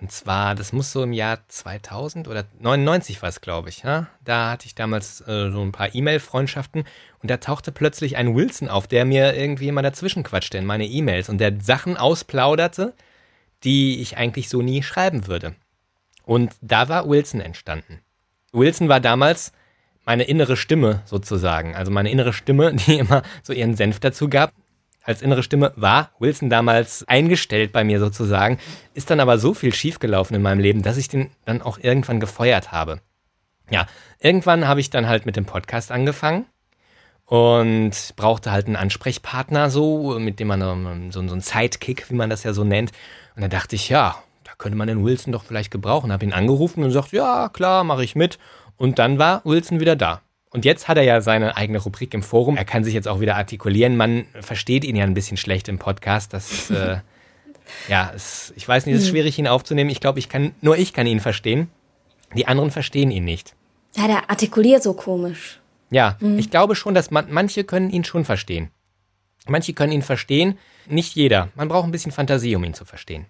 Und 0.00 0.10
zwar, 0.10 0.54
das 0.54 0.72
muss 0.72 0.92
so 0.92 1.02
im 1.02 1.12
Jahr 1.12 1.38
2000 1.48 2.26
oder 2.28 2.44
99 2.58 3.22
war 3.22 3.28
es, 3.28 3.40
glaube 3.40 3.68
ich. 3.68 3.82
Ja? 3.84 4.08
Da 4.24 4.50
hatte 4.50 4.66
ich 4.66 4.74
damals 4.74 5.20
äh, 5.22 5.50
so 5.50 5.62
ein 5.62 5.72
paar 5.72 5.94
E-Mail-Freundschaften 5.94 6.84
und 7.22 7.30
da 7.30 7.36
tauchte 7.36 7.70
plötzlich 7.70 8.16
ein 8.16 8.34
Wilson 8.34 8.68
auf, 8.68 8.88
der 8.88 9.04
mir 9.04 9.34
irgendwie 9.34 9.68
immer 9.68 9.82
dazwischen 9.82 10.24
quatschte 10.24 10.58
in 10.58 10.66
meine 10.66 10.86
E-Mails 10.86 11.28
und 11.28 11.38
der 11.38 11.60
Sachen 11.60 11.96
ausplauderte, 11.96 12.92
die 13.62 14.00
ich 14.02 14.16
eigentlich 14.16 14.48
so 14.48 14.62
nie 14.62 14.82
schreiben 14.82 15.26
würde. 15.26 15.54
Und 16.24 16.54
da 16.60 16.88
war 16.88 17.08
Wilson 17.08 17.40
entstanden. 17.40 18.00
Wilson 18.52 18.88
war 18.88 19.00
damals 19.00 19.52
meine 20.04 20.24
innere 20.24 20.56
Stimme 20.56 21.02
sozusagen. 21.06 21.74
Also 21.74 21.90
meine 21.90 22.10
innere 22.10 22.32
Stimme, 22.32 22.74
die 22.86 22.98
immer 22.98 23.22
so 23.42 23.52
ihren 23.52 23.76
Senf 23.76 24.00
dazu 24.00 24.28
gab. 24.28 24.52
Als 25.04 25.20
innere 25.20 25.42
Stimme 25.42 25.72
war 25.76 26.10
Wilson 26.18 26.48
damals 26.48 27.06
eingestellt 27.06 27.72
bei 27.72 27.84
mir 27.84 28.00
sozusagen, 28.00 28.58
ist 28.94 29.10
dann 29.10 29.20
aber 29.20 29.38
so 29.38 29.52
viel 29.52 29.74
schiefgelaufen 29.74 30.34
in 30.34 30.42
meinem 30.42 30.60
Leben, 30.60 30.82
dass 30.82 30.96
ich 30.96 31.08
den 31.08 31.30
dann 31.44 31.60
auch 31.60 31.78
irgendwann 31.78 32.20
gefeuert 32.20 32.72
habe. 32.72 33.00
Ja, 33.70 33.86
irgendwann 34.18 34.66
habe 34.66 34.80
ich 34.80 34.88
dann 34.88 35.06
halt 35.06 35.26
mit 35.26 35.36
dem 35.36 35.44
Podcast 35.44 35.92
angefangen 35.92 36.46
und 37.26 37.92
brauchte 38.16 38.50
halt 38.50 38.66
einen 38.66 38.76
Ansprechpartner 38.76 39.70
so, 39.70 40.18
mit 40.18 40.40
dem 40.40 40.48
man 40.48 40.62
ähm, 40.62 41.12
so, 41.12 41.26
so 41.26 41.32
einen 41.32 41.42
Sidekick, 41.42 42.10
wie 42.10 42.14
man 42.14 42.30
das 42.30 42.42
ja 42.42 42.54
so 42.54 42.64
nennt. 42.64 42.92
Und 43.36 43.42
da 43.42 43.48
dachte 43.48 43.76
ich, 43.76 43.90
ja, 43.90 44.16
da 44.44 44.52
könnte 44.56 44.76
man 44.76 44.88
den 44.88 45.04
Wilson 45.04 45.32
doch 45.32 45.44
vielleicht 45.44 45.70
gebrauchen. 45.70 46.12
Habe 46.12 46.24
ihn 46.24 46.32
angerufen 46.32 46.82
und 46.82 46.90
sagt, 46.90 47.12
ja, 47.12 47.50
klar, 47.50 47.84
mache 47.84 48.04
ich 48.04 48.14
mit. 48.14 48.38
Und 48.76 48.98
dann 48.98 49.18
war 49.18 49.42
Wilson 49.44 49.80
wieder 49.80 49.96
da. 49.96 50.22
Und 50.54 50.64
jetzt 50.64 50.86
hat 50.86 50.96
er 50.96 51.02
ja 51.02 51.20
seine 51.20 51.56
eigene 51.56 51.80
Rubrik 51.80 52.14
im 52.14 52.22
Forum. 52.22 52.56
Er 52.56 52.64
kann 52.64 52.84
sich 52.84 52.94
jetzt 52.94 53.08
auch 53.08 53.18
wieder 53.18 53.34
artikulieren. 53.34 53.96
Man 53.96 54.26
versteht 54.40 54.84
ihn 54.84 54.94
ja 54.94 55.02
ein 55.02 55.12
bisschen 55.12 55.36
schlecht 55.36 55.68
im 55.68 55.80
Podcast. 55.80 56.32
Das, 56.32 56.70
äh, 56.70 56.98
ja, 57.88 58.12
es, 58.14 58.52
ich 58.54 58.66
weiß 58.66 58.86
nicht, 58.86 58.94
es 58.94 59.02
ist 59.02 59.08
schwierig, 59.08 59.36
ihn 59.36 59.48
aufzunehmen. 59.48 59.90
Ich 59.90 59.98
glaube, 59.98 60.20
ich 60.20 60.28
kann, 60.28 60.54
nur 60.60 60.78
ich 60.78 60.92
kann 60.92 61.08
ihn 61.08 61.18
verstehen. 61.18 61.70
Die 62.36 62.46
anderen 62.46 62.70
verstehen 62.70 63.10
ihn 63.10 63.24
nicht. 63.24 63.56
Ja, 63.96 64.06
der 64.06 64.30
artikuliert 64.30 64.84
so 64.84 64.94
komisch. 64.94 65.60
Ja, 65.90 66.18
ich 66.36 66.50
glaube 66.50 66.76
schon, 66.76 66.94
dass 66.94 67.10
man, 67.10 67.26
manche 67.30 67.64
können 67.64 67.90
ihn 67.90 68.04
schon 68.04 68.24
verstehen. 68.24 68.70
Manche 69.46 69.72
können 69.74 69.92
ihn 69.92 70.02
verstehen, 70.02 70.56
nicht 70.86 71.16
jeder. 71.16 71.48
Man 71.56 71.68
braucht 71.68 71.84
ein 71.84 71.92
bisschen 71.92 72.12
Fantasie, 72.12 72.54
um 72.54 72.62
ihn 72.62 72.74
zu 72.74 72.84
verstehen. 72.84 73.26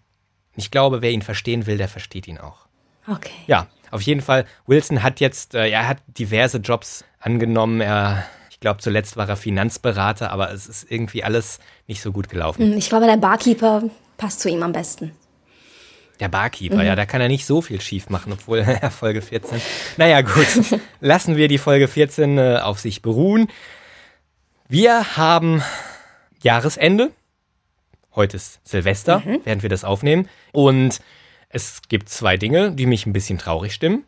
Ich 0.57 0.71
glaube, 0.71 1.01
wer 1.01 1.11
ihn 1.11 1.23
verstehen 1.23 1.67
will, 1.67 1.79
der 1.79 1.89
versteht 1.89 2.29
ihn 2.29 2.39
auch. 2.39 2.67
Okay. 3.09 3.33
Ja, 3.47 3.67
auf 3.91 4.03
jeden 4.03 4.23
Fall. 4.23 4.45
Wilson 4.67 5.03
hat 5.03 5.21
jetzt, 5.21 5.55
äh, 5.55 5.69
er 5.69 5.87
hat 5.87 5.99
diverse 6.07 6.59
Jobs 6.59 7.05
angenommen. 7.25 7.81
Er, 7.81 8.25
ich 8.51 8.61
glaube, 8.61 8.81
zuletzt 8.81 9.17
war 9.17 9.29
er 9.29 9.37
Finanzberater, 9.37 10.31
aber 10.31 10.53
es 10.53 10.67
ist 10.67 10.91
irgendwie 10.91 11.25
alles 11.25 11.59
nicht 11.87 12.03
so 12.03 12.13
gut 12.13 12.29
gelaufen. 12.29 12.71
Hm, 12.73 12.79
Ich 12.79 12.89
glaube, 12.89 13.07
der 13.07 13.17
Barkeeper 13.17 13.83
passt 14.17 14.41
zu 14.41 14.49
ihm 14.49 14.63
am 14.63 14.73
besten. 14.73 15.13
Der 16.21 16.29
Barkeeper, 16.29 16.85
ja, 16.85 16.95
da 16.95 17.07
kann 17.07 17.21
er 17.21 17.27
nicht 17.29 17.45
so 17.45 17.61
viel 17.61 17.81
schief 17.81 18.09
machen, 18.09 18.33
obwohl 18.33 18.65
Folge 18.91 19.21
14. 19.21 19.61
Naja, 19.97 20.21
gut. 20.21 20.47
Lassen 21.01 21.37
wir 21.37 21.49
die 21.49 21.59
Folge 21.59 21.89
14 21.89 22.39
äh, 22.39 22.59
auf 22.63 22.79
sich 22.79 23.03
beruhen. 23.03 23.49
Wir 24.69 25.17
haben 25.17 25.63
Jahresende. 26.43 27.11
Heute 28.15 28.37
ist 28.37 28.61
Silvester, 28.63 29.23
während 29.43 29.63
wir 29.63 29.71
das 29.71 29.83
aufnehmen. 29.83 30.29
Und 30.53 31.01
es 31.49 31.83
gibt 31.89 32.09
zwei 32.09 32.37
Dinge, 32.37 32.71
die 32.71 32.87
mich 32.87 33.07
ein 33.07 33.13
bisschen 33.13 33.39
traurig 33.39 33.75
stimmen. 33.75 34.05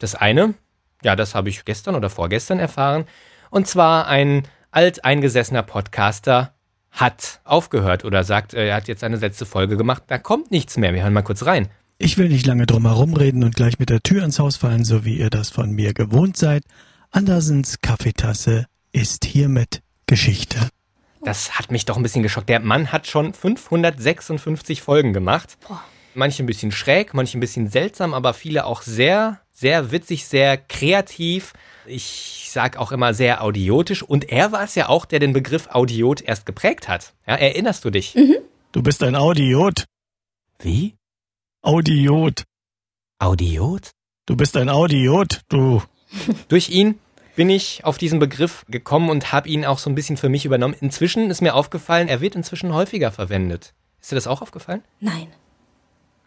Das 0.00 0.16
eine, 0.16 0.54
ja, 1.02 1.16
das 1.16 1.34
habe 1.34 1.48
ich 1.48 1.64
gestern 1.64 1.94
oder 1.94 2.10
vorgestern 2.10 2.58
erfahren. 2.58 3.04
Und 3.50 3.66
zwar 3.66 4.06
ein 4.06 4.48
alteingesessener 4.70 5.62
Podcaster 5.62 6.54
hat 6.90 7.40
aufgehört 7.44 8.04
oder 8.04 8.22
sagt, 8.24 8.54
er 8.54 8.74
hat 8.74 8.88
jetzt 8.88 9.00
seine 9.00 9.16
letzte 9.16 9.46
Folge 9.46 9.76
gemacht. 9.76 10.04
Da 10.08 10.18
kommt 10.18 10.50
nichts 10.50 10.76
mehr. 10.76 10.94
Wir 10.94 11.02
hören 11.02 11.12
mal 11.12 11.22
kurz 11.22 11.44
rein. 11.44 11.68
Ich 11.98 12.18
will 12.18 12.28
nicht 12.28 12.46
lange 12.46 12.66
drum 12.66 12.86
herumreden 12.86 13.44
und 13.44 13.54
gleich 13.54 13.78
mit 13.78 13.88
der 13.88 14.02
Tür 14.02 14.24
ins 14.24 14.38
Haus 14.38 14.56
fallen, 14.56 14.84
so 14.84 15.04
wie 15.04 15.18
ihr 15.18 15.30
das 15.30 15.50
von 15.50 15.70
mir 15.70 15.94
gewohnt 15.94 16.36
seid. 16.36 16.64
Andersens 17.10 17.80
Kaffeetasse 17.80 18.66
ist 18.92 19.24
hiermit 19.24 19.82
Geschichte. 20.06 20.68
Das 21.24 21.58
hat 21.58 21.70
mich 21.70 21.84
doch 21.84 21.96
ein 21.96 22.02
bisschen 22.02 22.22
geschockt. 22.22 22.48
Der 22.48 22.60
Mann 22.60 22.90
hat 22.90 23.06
schon 23.06 23.32
556 23.32 24.82
Folgen 24.82 25.12
gemacht. 25.12 25.56
Manche 26.14 26.42
ein 26.42 26.46
bisschen 26.46 26.72
schräg, 26.72 27.14
manche 27.14 27.38
ein 27.38 27.40
bisschen 27.40 27.68
seltsam, 27.68 28.12
aber 28.12 28.34
viele 28.34 28.64
auch 28.64 28.82
sehr, 28.82 29.41
sehr 29.62 29.92
witzig, 29.92 30.26
sehr 30.26 30.58
kreativ. 30.58 31.52
Ich 31.86 32.48
sag 32.50 32.76
auch 32.76 32.92
immer 32.92 33.14
sehr 33.14 33.42
audiotisch. 33.42 34.02
Und 34.02 34.30
er 34.30 34.52
war 34.52 34.64
es 34.64 34.74
ja 34.74 34.88
auch, 34.88 35.06
der 35.06 35.20
den 35.20 35.32
Begriff 35.32 35.68
Audiot 35.68 36.20
erst 36.20 36.46
geprägt 36.46 36.88
hat. 36.88 37.14
Ja, 37.26 37.36
erinnerst 37.36 37.84
du 37.84 37.90
dich? 37.90 38.16
Du 38.72 38.82
bist 38.82 39.02
ein 39.02 39.14
Audiot. 39.14 39.86
Wie? 40.58 40.96
Audiot. 41.62 42.42
Audiot? 43.20 43.92
Du 44.26 44.36
bist 44.36 44.56
ein 44.56 44.68
Audiot, 44.68 45.40
du. 45.48 45.82
Durch 46.48 46.68
ihn 46.68 46.98
bin 47.36 47.48
ich 47.48 47.84
auf 47.84 47.98
diesen 47.98 48.18
Begriff 48.18 48.64
gekommen 48.68 49.10
und 49.10 49.32
habe 49.32 49.48
ihn 49.48 49.64
auch 49.64 49.78
so 49.78 49.88
ein 49.88 49.94
bisschen 49.94 50.16
für 50.16 50.28
mich 50.28 50.44
übernommen. 50.44 50.74
Inzwischen 50.80 51.30
ist 51.30 51.40
mir 51.40 51.54
aufgefallen, 51.54 52.08
er 52.08 52.20
wird 52.20 52.34
inzwischen 52.34 52.74
häufiger 52.74 53.12
verwendet. 53.12 53.74
Ist 54.00 54.10
dir 54.10 54.16
das 54.16 54.26
auch 54.26 54.42
aufgefallen? 54.42 54.82
Nein. 54.98 55.28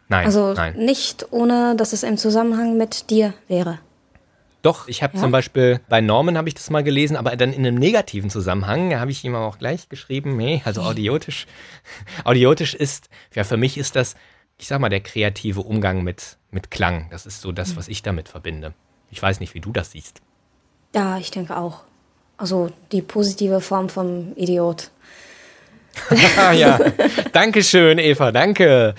Nein, 0.08 0.26
Also 0.26 0.52
nein. 0.54 0.76
nicht 0.76 1.26
ohne, 1.32 1.74
dass 1.76 1.92
es 1.92 2.02
im 2.02 2.16
Zusammenhang 2.16 2.76
mit 2.76 3.10
dir 3.10 3.34
wäre. 3.48 3.78
Doch, 4.62 4.88
ich 4.88 5.02
habe 5.02 5.16
Ja? 5.16 5.22
zum 5.22 5.30
Beispiel 5.30 5.80
bei 5.88 6.00
Norman 6.00 6.36
habe 6.36 6.48
ich 6.48 6.54
das 6.54 6.70
mal 6.70 6.82
gelesen, 6.82 7.16
aber 7.16 7.36
dann 7.36 7.52
in 7.52 7.66
einem 7.66 7.76
negativen 7.76 8.30
Zusammenhang. 8.30 8.90
Da 8.90 8.98
habe 9.00 9.10
ich 9.10 9.24
ihm 9.24 9.34
auch 9.34 9.58
gleich 9.58 9.88
geschrieben, 9.88 10.36
nee, 10.36 10.62
also 10.64 10.82
audiotisch. 10.82 11.46
audiotisch 12.24 12.74
ist, 12.74 13.08
ja, 13.34 13.44
für 13.44 13.56
mich 13.56 13.78
ist 13.78 13.94
das, 13.96 14.16
ich 14.58 14.66
sag 14.66 14.80
mal, 14.80 14.88
der 14.88 15.00
kreative 15.00 15.60
Umgang 15.60 16.02
mit, 16.02 16.36
mit 16.50 16.70
Klang. 16.70 17.08
Das 17.10 17.26
ist 17.26 17.40
so 17.42 17.52
das, 17.52 17.76
was 17.76 17.88
ich 17.88 18.02
damit 18.02 18.28
verbinde. 18.28 18.74
Ich 19.10 19.22
weiß 19.22 19.38
nicht, 19.40 19.54
wie 19.54 19.60
du 19.60 19.70
das 19.70 19.92
siehst. 19.92 20.20
Ja, 20.94 21.18
ich 21.18 21.30
denke 21.30 21.56
auch. 21.56 21.82
Also 22.38 22.70
die 22.92 23.02
positive 23.02 23.60
Form 23.60 23.88
vom 23.88 24.32
Idiot. 24.36 24.90
Ja, 26.54 26.78
danke 27.32 27.62
schön, 27.62 27.98
Eva, 27.98 28.32
danke. 28.32 28.94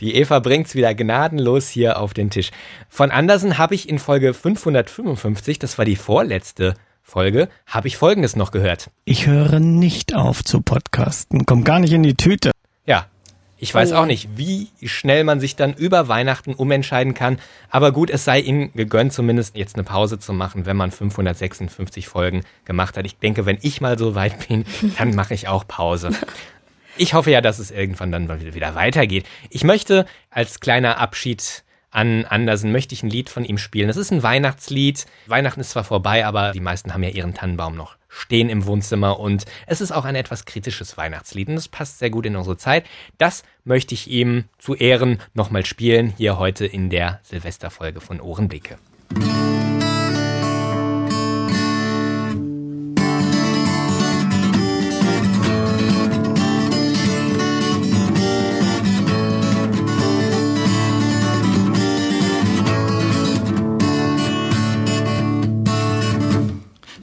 Die 0.00 0.14
Eva 0.14 0.38
bringt's 0.38 0.74
wieder 0.74 0.94
gnadenlos 0.94 1.68
hier 1.68 1.98
auf 1.98 2.14
den 2.14 2.30
Tisch. 2.30 2.50
Von 2.88 3.10
Andersen 3.10 3.58
habe 3.58 3.74
ich 3.74 3.88
in 3.88 3.98
Folge 3.98 4.34
555, 4.34 5.58
das 5.58 5.78
war 5.78 5.84
die 5.84 5.96
vorletzte 5.96 6.74
Folge, 7.02 7.48
habe 7.66 7.88
ich 7.88 7.96
Folgendes 7.96 8.36
noch 8.36 8.50
gehört. 8.50 8.90
Ich 9.04 9.26
höre 9.26 9.60
nicht 9.60 10.14
auf 10.14 10.42
zu 10.42 10.60
podcasten. 10.62 11.44
Komm 11.46 11.64
gar 11.64 11.78
nicht 11.78 11.92
in 11.92 12.02
die 12.02 12.14
Tüte. 12.14 12.50
Ja, 12.86 13.06
ich 13.64 13.74
weiß 13.74 13.92
Oh 13.92 13.96
auch 13.96 14.06
nicht, 14.06 14.28
wie 14.36 14.68
schnell 14.82 15.24
man 15.24 15.40
sich 15.40 15.56
dann 15.56 15.72
über 15.72 16.06
Weihnachten 16.06 16.52
umentscheiden 16.52 17.14
kann. 17.14 17.38
Aber 17.70 17.92
gut, 17.92 18.10
es 18.10 18.22
sei 18.22 18.40
Ihnen 18.40 18.70
gegönnt, 18.74 19.14
zumindest 19.14 19.56
jetzt 19.56 19.76
eine 19.76 19.84
Pause 19.84 20.18
zu 20.18 20.34
machen, 20.34 20.66
wenn 20.66 20.76
man 20.76 20.90
556 20.90 22.06
Folgen 22.06 22.42
gemacht 22.66 22.98
hat. 22.98 23.06
Ich 23.06 23.16
denke, 23.16 23.46
wenn 23.46 23.56
ich 23.62 23.80
mal 23.80 23.98
so 23.98 24.14
weit 24.14 24.48
bin, 24.48 24.66
dann 24.98 25.14
mache 25.14 25.32
ich 25.32 25.48
auch 25.48 25.66
Pause. 25.66 26.10
Ich 26.98 27.14
hoffe 27.14 27.30
ja, 27.30 27.40
dass 27.40 27.58
es 27.58 27.70
irgendwann 27.70 28.12
dann 28.12 28.28
wieder 28.54 28.74
weitergeht. 28.74 29.24
Ich 29.48 29.64
möchte 29.64 30.04
als 30.28 30.60
kleiner 30.60 30.98
Abschied 30.98 31.63
an 31.94 32.24
Andersen 32.24 32.72
möchte 32.72 32.94
ich 32.94 33.02
ein 33.02 33.10
Lied 33.10 33.30
von 33.30 33.44
ihm 33.44 33.56
spielen. 33.56 33.88
Das 33.88 33.96
ist 33.96 34.10
ein 34.10 34.22
Weihnachtslied. 34.22 35.06
Weihnachten 35.26 35.60
ist 35.60 35.70
zwar 35.70 35.84
vorbei, 35.84 36.26
aber 36.26 36.52
die 36.52 36.60
meisten 36.60 36.92
haben 36.92 37.04
ja 37.04 37.10
ihren 37.10 37.34
Tannenbaum 37.34 37.76
noch 37.76 37.96
stehen 38.08 38.48
im 38.48 38.66
Wohnzimmer 38.66 39.18
und 39.18 39.44
es 39.66 39.80
ist 39.80 39.90
auch 39.90 40.04
ein 40.04 40.14
etwas 40.14 40.44
kritisches 40.44 40.96
Weihnachtslied 40.96 41.48
und 41.48 41.56
das 41.56 41.68
passt 41.68 41.98
sehr 41.98 42.10
gut 42.10 42.26
in 42.26 42.36
unsere 42.36 42.56
Zeit. 42.56 42.84
Das 43.18 43.42
möchte 43.64 43.94
ich 43.94 44.08
ihm 44.08 44.44
zu 44.58 44.74
Ehren 44.74 45.20
nochmal 45.34 45.66
spielen, 45.66 46.12
hier 46.16 46.38
heute 46.38 46.66
in 46.66 46.90
der 46.90 47.20
Silvesterfolge 47.24 48.00
von 48.00 48.20
Ohrenblicke. 48.20 48.76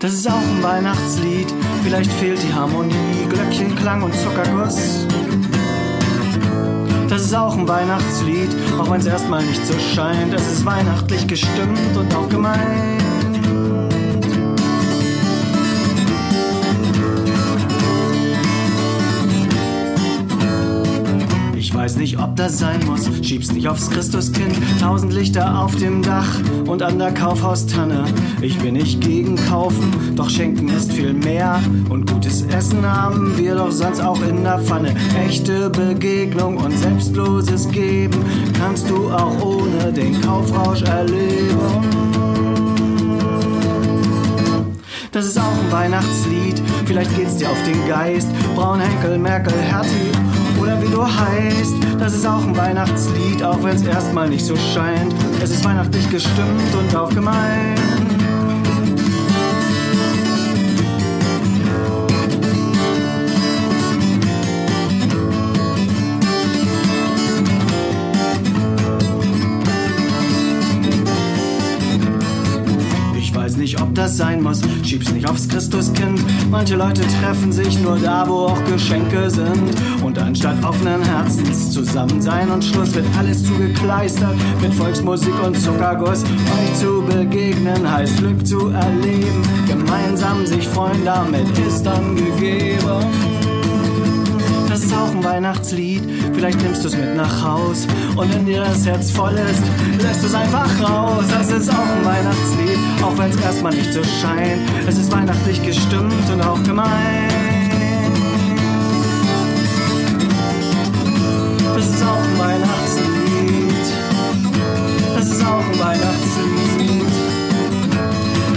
Das 0.01 0.13
ist 0.13 0.27
auch 0.27 0.41
ein 0.41 0.63
Weihnachtslied, 0.63 1.53
vielleicht 1.83 2.11
fehlt 2.11 2.41
die 2.41 2.51
Harmonie, 2.51 2.95
Glöckchenklang 3.29 4.01
und 4.01 4.15
Zuckerguss. 4.15 5.05
Das 7.07 7.21
ist 7.21 7.35
auch 7.35 7.55
ein 7.55 7.67
Weihnachtslied, 7.67 8.49
auch 8.79 8.89
wenn 8.89 8.99
es 8.99 9.05
erstmal 9.05 9.43
nicht 9.43 9.63
so 9.63 9.77
scheint. 9.93 10.33
Es 10.33 10.53
ist 10.53 10.65
weihnachtlich 10.65 11.27
gestimmt 11.27 11.95
und 11.95 12.15
auch 12.15 12.27
gemeint. 12.29 13.10
Ich 21.71 21.77
weiß 21.77 21.95
nicht, 21.95 22.19
ob 22.19 22.35
das 22.35 22.59
sein 22.59 22.81
muss, 22.85 23.09
schieb's 23.25 23.53
nicht 23.53 23.69
aufs 23.69 23.89
Christuskind. 23.89 24.57
Tausend 24.81 25.13
Lichter 25.13 25.57
auf 25.57 25.73
dem 25.77 26.01
Dach 26.01 26.27
und 26.67 26.83
an 26.83 26.99
der 26.99 27.13
Kaufhaustanne. 27.13 28.03
Ich 28.41 28.59
bin 28.59 28.73
nicht 28.73 28.99
gegen 28.99 29.37
Kaufen, 29.37 30.13
doch 30.17 30.29
Schenken 30.29 30.67
ist 30.67 30.91
viel 30.91 31.13
mehr. 31.13 31.61
Und 31.87 32.11
gutes 32.11 32.41
Essen 32.41 32.85
haben 32.85 33.37
wir 33.37 33.55
doch 33.55 33.71
sonst 33.71 34.01
auch 34.01 34.21
in 34.21 34.43
der 34.43 34.59
Pfanne. 34.59 34.93
Echte 35.25 35.69
Begegnung 35.69 36.57
und 36.57 36.77
selbstloses 36.77 37.69
Geben 37.69 38.19
kannst 38.59 38.89
du 38.89 39.09
auch 39.09 39.41
ohne 39.41 39.93
den 39.93 40.19
Kaufrausch 40.19 40.81
erleben. 40.81 41.57
Das 45.13 45.25
ist 45.25 45.39
auch 45.39 45.43
ein 45.43 45.71
Weihnachtslied, 45.71 46.61
vielleicht 46.85 47.15
geht's 47.15 47.37
dir 47.37 47.49
auf 47.49 47.63
den 47.63 47.87
Geist. 47.87 48.27
Braun, 48.55 48.81
Henkel, 48.81 49.17
Merkel, 49.17 49.53
Hertie 49.53 50.30
oder 50.71 50.81
wie 50.81 50.91
du 50.91 51.03
heißt. 51.05 51.75
Das 51.99 52.13
ist 52.13 52.25
auch 52.25 52.45
ein 52.45 52.55
Weihnachtslied, 52.55 53.43
auch 53.43 53.61
wenn's 53.63 53.83
erstmal 53.83 54.29
nicht 54.29 54.45
so 54.45 54.55
scheint. 54.55 55.13
Es 55.41 55.51
ist 55.51 55.63
weihnachtlich 55.63 56.09
gestimmt 56.09 56.73
und 56.79 56.95
auch 56.95 57.09
gemein. 57.09 58.20
Das 74.01 74.17
sein 74.17 74.41
muss. 74.41 74.61
Schieb's 74.83 75.11
nicht 75.11 75.29
aufs 75.29 75.47
Christuskind. 75.47 76.19
Manche 76.49 76.75
Leute 76.75 77.01
treffen 77.21 77.51
sich 77.51 77.79
nur 77.79 77.99
da, 77.99 78.27
wo 78.27 78.47
auch 78.47 78.63
Geschenke 78.65 79.29
sind. 79.29 79.75
Und 80.03 80.17
anstatt 80.17 80.63
offenen 80.65 81.03
Herzens 81.03 81.71
zusammen 81.71 82.19
sein 82.19 82.49
und 82.49 82.63
Schluss 82.63 82.95
wird 82.95 83.05
alles 83.19 83.43
zugekleistert 83.43 84.35
mit 84.59 84.73
Volksmusik 84.73 85.35
und 85.45 85.55
Zuckerguss. 85.55 86.23
Euch 86.23 86.79
zu 86.79 87.03
begegnen 87.03 87.91
heißt 87.91 88.17
Glück 88.17 88.45
zu 88.45 88.69
erleben. 88.69 89.43
Gemeinsam 89.67 90.47
sich 90.47 90.67
freuen, 90.67 91.05
damit 91.05 91.55
ist 91.59 91.83
dann 91.83 92.15
gegeben. 92.15 93.30
Weihnachtslied, 95.23 96.03
vielleicht 96.33 96.61
nimmst 96.61 96.83
du 96.83 96.87
es 96.87 96.97
mit 96.97 97.15
nach 97.15 97.43
Haus. 97.43 97.87
Und 98.15 98.33
wenn 98.33 98.45
dir 98.45 98.61
das 98.61 98.85
Herz 98.85 99.11
voll 99.11 99.33
ist, 99.33 99.63
lässt 100.01 100.23
es 100.23 100.33
einfach 100.33 100.69
raus. 100.81 101.25
Das 101.29 101.51
ist 101.51 101.69
auch 101.69 101.75
ein 101.77 102.05
Weihnachtslied, 102.05 102.79
auch 103.03 103.17
wenn 103.17 103.29
es 103.31 103.37
erstmal 103.37 103.73
nicht 103.73 103.93
so 103.93 104.01
scheint. 104.03 104.61
Es 104.87 104.97
ist 104.97 105.11
weihnachtlich 105.11 105.61
gestimmt 105.63 106.29
und 106.31 106.41
auch 106.41 106.61
gemein. 106.63 107.29
Das 111.75 111.85
ist 111.85 112.03
auch 112.03 112.17
ein 112.17 112.39
Weihnachtslied. 112.39 113.87
Das 115.15 115.27
ist 115.27 115.43
auch 115.45 115.65
ein 115.65 115.79
Weihnachtslied. 115.79 117.11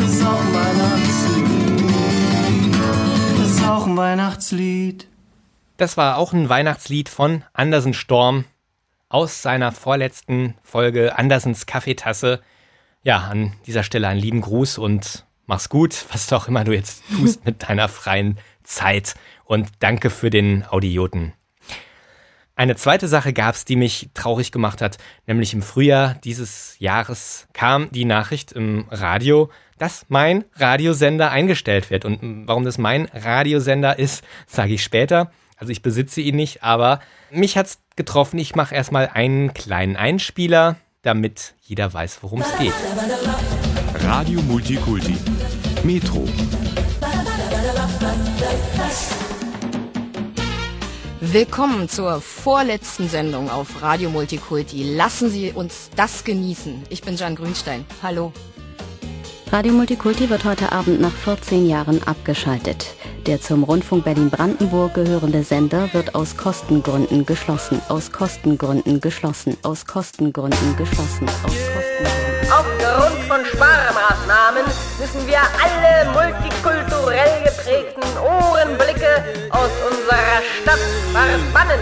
Das 0.03 0.11
ist 0.13 0.25
auch 0.25 0.41
ein 0.41 0.55
Weihnachtslied. 0.55 1.45
Das 3.39 3.51
ist 3.51 3.65
auch 3.67 3.87
ein 3.87 3.97
Weihnachtslied. 3.97 5.14
Das 5.77 5.97
war 5.97 6.19
auch 6.19 6.33
ein 6.33 6.49
Weihnachtslied 6.49 7.09
von 7.09 7.43
Andersen 7.53 7.95
Storm 7.95 8.45
aus 9.09 9.43
seiner 9.43 9.73
vorletzten 9.73 10.55
Folge 10.63 11.19
Andersens 11.19 11.67
Kaffeetasse. 11.67 12.41
Ja, 13.03 13.25
an 13.25 13.55
dieser 13.67 13.83
Stelle 13.83 14.07
einen 14.07 14.21
lieben 14.21 14.41
Gruß 14.41 14.79
und 14.79 15.27
mach's 15.47 15.69
gut, 15.69 16.05
was 16.13 16.33
auch 16.33 16.47
immer 16.47 16.63
du 16.63 16.73
jetzt 16.73 17.03
tust 17.17 17.45
mit 17.45 17.69
deiner 17.69 17.89
freien 17.89 18.39
Zeit. 18.63 19.17
Und 19.45 19.69
danke 19.81 20.11
für 20.11 20.31
den 20.31 20.65
Audioten. 20.65 21.33
Eine 22.55 22.77
zweite 22.77 23.09
Sache 23.09 23.33
gab's, 23.33 23.65
die 23.65 23.75
mich 23.75 24.11
traurig 24.15 24.53
gemacht 24.53 24.81
hat, 24.81 24.99
nämlich 25.27 25.55
im 25.55 25.63
Frühjahr 25.63 26.15
dieses 26.23 26.77
Jahres 26.79 27.49
kam 27.53 27.91
die 27.91 28.05
Nachricht 28.05 28.53
im 28.53 28.87
Radio, 28.91 29.51
dass 29.77 30.07
mein 30.09 30.45
Radiosender 30.55 31.33
eingestellt 31.33 31.91
wird. 31.91 32.05
Und 32.05 32.47
warum 32.47 32.65
das 32.65 32.79
mein 32.79 33.07
Radiosender 33.07 33.99
ist, 33.99 34.23
sage 34.47 34.75
ich 34.75 34.85
später. 34.85 35.33
Also 35.65 35.73
ich 35.73 35.81
besitze 35.81 36.21
ihn 36.21 36.37
nicht, 36.37 36.63
aber 36.63 37.01
mich 37.31 37.57
hat's 37.57 37.79
getroffen. 37.97 38.39
Ich 38.39 38.55
mache 38.55 38.75
erstmal 38.75 39.09
einen 39.15 39.55
kleinen 39.55 39.97
Einspieler, 39.97 40.77
damit 41.01 41.55
jeder 41.63 41.91
weiß, 41.91 42.19
worum 42.21 42.43
es 42.43 42.59
geht. 42.59 42.75
Radio 43.95 44.43
Multikulti. 44.43 45.17
Metro. 45.83 46.29
Willkommen 51.23 51.89
zur 51.89 52.21
vorletzten 52.21 53.09
Sendung 53.09 53.49
auf 53.49 53.81
Radio 53.81 54.11
Multikulti. 54.11 54.95
Lassen 54.95 55.31
Sie 55.31 55.51
uns 55.53 55.89
das 55.97 56.25
genießen. 56.25 56.83
Ich 56.91 57.01
bin 57.01 57.17
Jan 57.17 57.37
Grünstein. 57.37 57.87
Hallo. 58.03 58.35
Radio 59.51 59.73
Multikulti 59.73 60.29
wird 60.29 60.45
heute 60.45 60.73
Abend 60.73 61.01
nach 61.01 61.15
14 61.15 61.67
Jahren 61.67 62.03
abgeschaltet. 62.03 62.95
Der 63.27 63.41
zum 63.41 63.65
Rundfunk 63.65 64.05
Berlin-Brandenburg 64.05 64.93
gehörende 64.93 65.43
Sender 65.45 65.89
wird 65.95 66.15
aus 66.15 66.37
Kostengründen 66.37 67.25
geschlossen. 67.25 67.81
Aus 67.89 68.13
Kostengründen 68.13 69.01
geschlossen. 69.01 69.57
Aus 69.63 69.87
Kostengründen 69.87 70.77
geschlossen. 70.77 71.27
Aus 71.43 71.55
Kostengründen. 71.55 72.53
Aufgrund 72.53 73.25
von 73.27 73.41
Sparmaßnahmen 73.47 74.65
müssen 75.01 75.27
wir 75.27 75.39
alle 75.41 76.11
multikulturell 76.13 77.45
geprägten 77.45 78.03
Ohrenblicke 78.19 79.25
aus 79.49 79.71
unserer 79.89 80.43
Stadt 80.61 80.81
verbannen. 81.13 81.81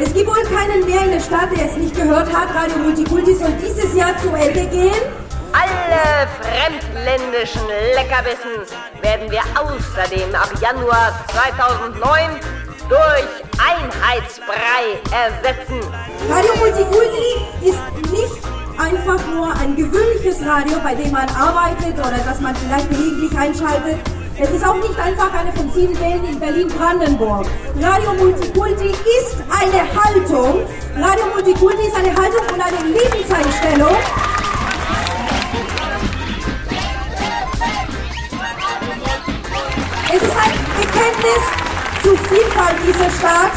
Es 0.00 0.14
gibt 0.14 0.26
wohl 0.26 0.42
keinen 0.44 0.86
mehr 0.86 1.04
in 1.04 1.10
der 1.10 1.20
Stadt, 1.20 1.50
der 1.54 1.66
es 1.66 1.76
nicht 1.76 1.94
gehört 1.94 2.32
hat. 2.32 2.54
Radio 2.54 2.78
Multikulti 2.78 3.34
soll 3.34 3.52
dieses 3.60 3.94
Jahr 3.94 4.16
zu 4.16 4.28
Ende 4.28 4.64
gehen. 4.68 5.17
Alle 5.52 6.28
fremdländischen 6.40 7.66
Leckerbissen 7.94 8.66
werden 9.00 9.30
wir 9.30 9.40
außerdem 9.58 10.34
ab 10.34 10.50
Januar 10.60 11.24
2009 11.32 12.40
durch 12.88 13.28
Einheitsbrei 13.58 15.00
ersetzen. 15.10 15.80
Radio 16.30 16.54
Multikulti 16.56 17.68
ist 17.68 18.12
nicht 18.12 18.44
einfach 18.78 19.26
nur 19.26 19.52
ein 19.54 19.74
gewöhnliches 19.76 20.44
Radio, 20.46 20.78
bei 20.82 20.94
dem 20.94 21.10
man 21.12 21.28
arbeitet 21.30 21.98
oder 21.98 22.18
das 22.24 22.40
man 22.40 22.54
vielleicht 22.54 22.90
gelegentlich 22.90 23.36
einschaltet. 23.38 23.98
Es 24.40 24.50
ist 24.50 24.64
auch 24.64 24.76
nicht 24.76 24.98
einfach 24.98 25.32
eine 25.34 25.52
von 25.52 25.70
sieben 25.72 25.98
Wellen 25.98 26.24
in 26.24 26.38
Berlin-Brandenburg. 26.38 27.46
Radio 27.80 28.14
Multikulti 28.14 28.90
ist 28.90 29.36
eine 29.50 29.82
Haltung. 29.98 30.62
Radio 30.96 31.26
Multikulti 31.34 31.88
ist 31.88 31.96
eine 31.96 32.14
Haltung 32.14 32.46
und 32.54 32.60
eine 32.60 32.88
Lebenseinstellung. 32.88 33.96
Es 40.10 40.22
ist 40.22 40.30
ein 40.30 40.52
Bekenntnis 40.80 41.42
zur 42.02 42.16
Vielfalt 42.16 42.76
dieser 42.86 43.10
Stadt 43.10 43.52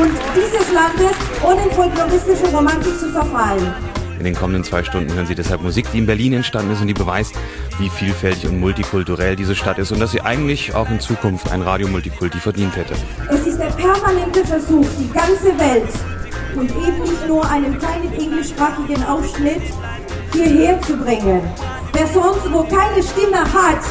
und 0.00 0.10
dieses 0.34 0.72
Landes, 0.72 1.14
ohne 1.42 1.62
in 1.62 1.70
folkloristische 1.72 2.46
Romantik 2.56 2.98
zu 2.98 3.10
verfallen. 3.10 3.74
In 4.18 4.24
den 4.24 4.34
kommenden 4.34 4.64
zwei 4.64 4.82
Stunden 4.82 5.12
hören 5.12 5.26
Sie 5.26 5.34
deshalb 5.34 5.60
Musik, 5.60 5.86
die 5.92 5.98
in 5.98 6.06
Berlin 6.06 6.32
entstanden 6.32 6.72
ist 6.72 6.80
und 6.80 6.86
die 6.86 6.94
beweist, 6.94 7.34
wie 7.78 7.90
vielfältig 7.90 8.46
und 8.48 8.58
multikulturell 8.60 9.36
diese 9.36 9.54
Stadt 9.54 9.78
ist 9.78 9.92
und 9.92 10.00
dass 10.00 10.12
sie 10.12 10.22
eigentlich 10.22 10.74
auch 10.74 10.88
in 10.88 11.00
Zukunft 11.00 11.52
ein 11.52 11.60
Radio 11.60 11.86
Multikulti 11.86 12.38
verdient 12.38 12.74
hätte. 12.76 12.94
Es 13.28 13.46
ist 13.46 13.58
der 13.58 13.70
permanente 13.70 14.42
Versuch, 14.46 14.86
die 14.98 15.10
ganze 15.12 15.58
Welt 15.58 15.88
und 16.56 16.70
eben 16.70 17.02
nicht 17.02 17.28
nur 17.28 17.46
einen 17.46 17.78
kleinen 17.78 18.12
englischsprachigen 18.14 19.04
Ausschnitt 19.04 19.62
hierher 20.32 20.80
zu 20.80 20.96
bringen. 20.96 21.42
Wer 21.92 22.06
sonst 22.06 22.50
wo 22.50 22.62
keine 22.62 23.02
Stimme 23.02 23.40
hat, 23.40 23.84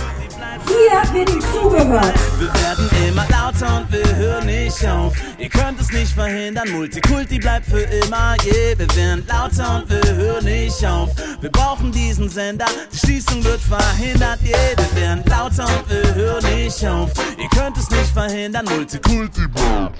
hier 0.69 1.13
wird 1.13 1.29
ihm 1.29 1.41
zugehört. 1.41 2.13
Wir 2.37 2.53
werden 2.53 2.89
immer 3.07 3.25
lauter 3.29 3.81
und 3.81 3.91
wir 3.91 4.15
hören 4.15 4.45
nicht 4.45 4.87
auf. 4.87 5.15
Ihr 5.37 5.49
könnt 5.49 5.79
es 5.79 5.91
nicht 5.91 6.13
verhindern, 6.13 6.69
Multikulti 6.71 7.39
bleibt 7.39 7.65
für 7.65 7.81
immer. 7.81 8.35
Yeah, 8.45 8.77
wir 8.77 8.95
werden 8.95 9.25
lauter 9.27 9.81
und 9.81 9.89
wir 9.89 10.15
hören 10.15 10.45
nicht 10.45 10.85
auf. 10.85 11.09
Wir 11.41 11.51
brauchen 11.51 11.91
diesen 11.91 12.29
Sender, 12.29 12.65
die 12.91 12.97
Schließung 12.97 13.43
wird 13.43 13.61
verhindert. 13.61 14.39
Yeah, 14.43 14.77
wir 14.77 15.01
werden 15.01 15.23
lauter 15.25 15.65
und 15.65 15.89
wir 15.89 16.15
hören 16.15 16.55
nicht 16.55 16.85
auf. 16.85 17.11
Ihr 17.37 17.49
könnt 17.49 17.77
es 17.77 17.89
nicht 17.89 18.11
verhindern, 18.11 18.65
Multikulti 18.65 19.47
bleibt. 19.47 19.99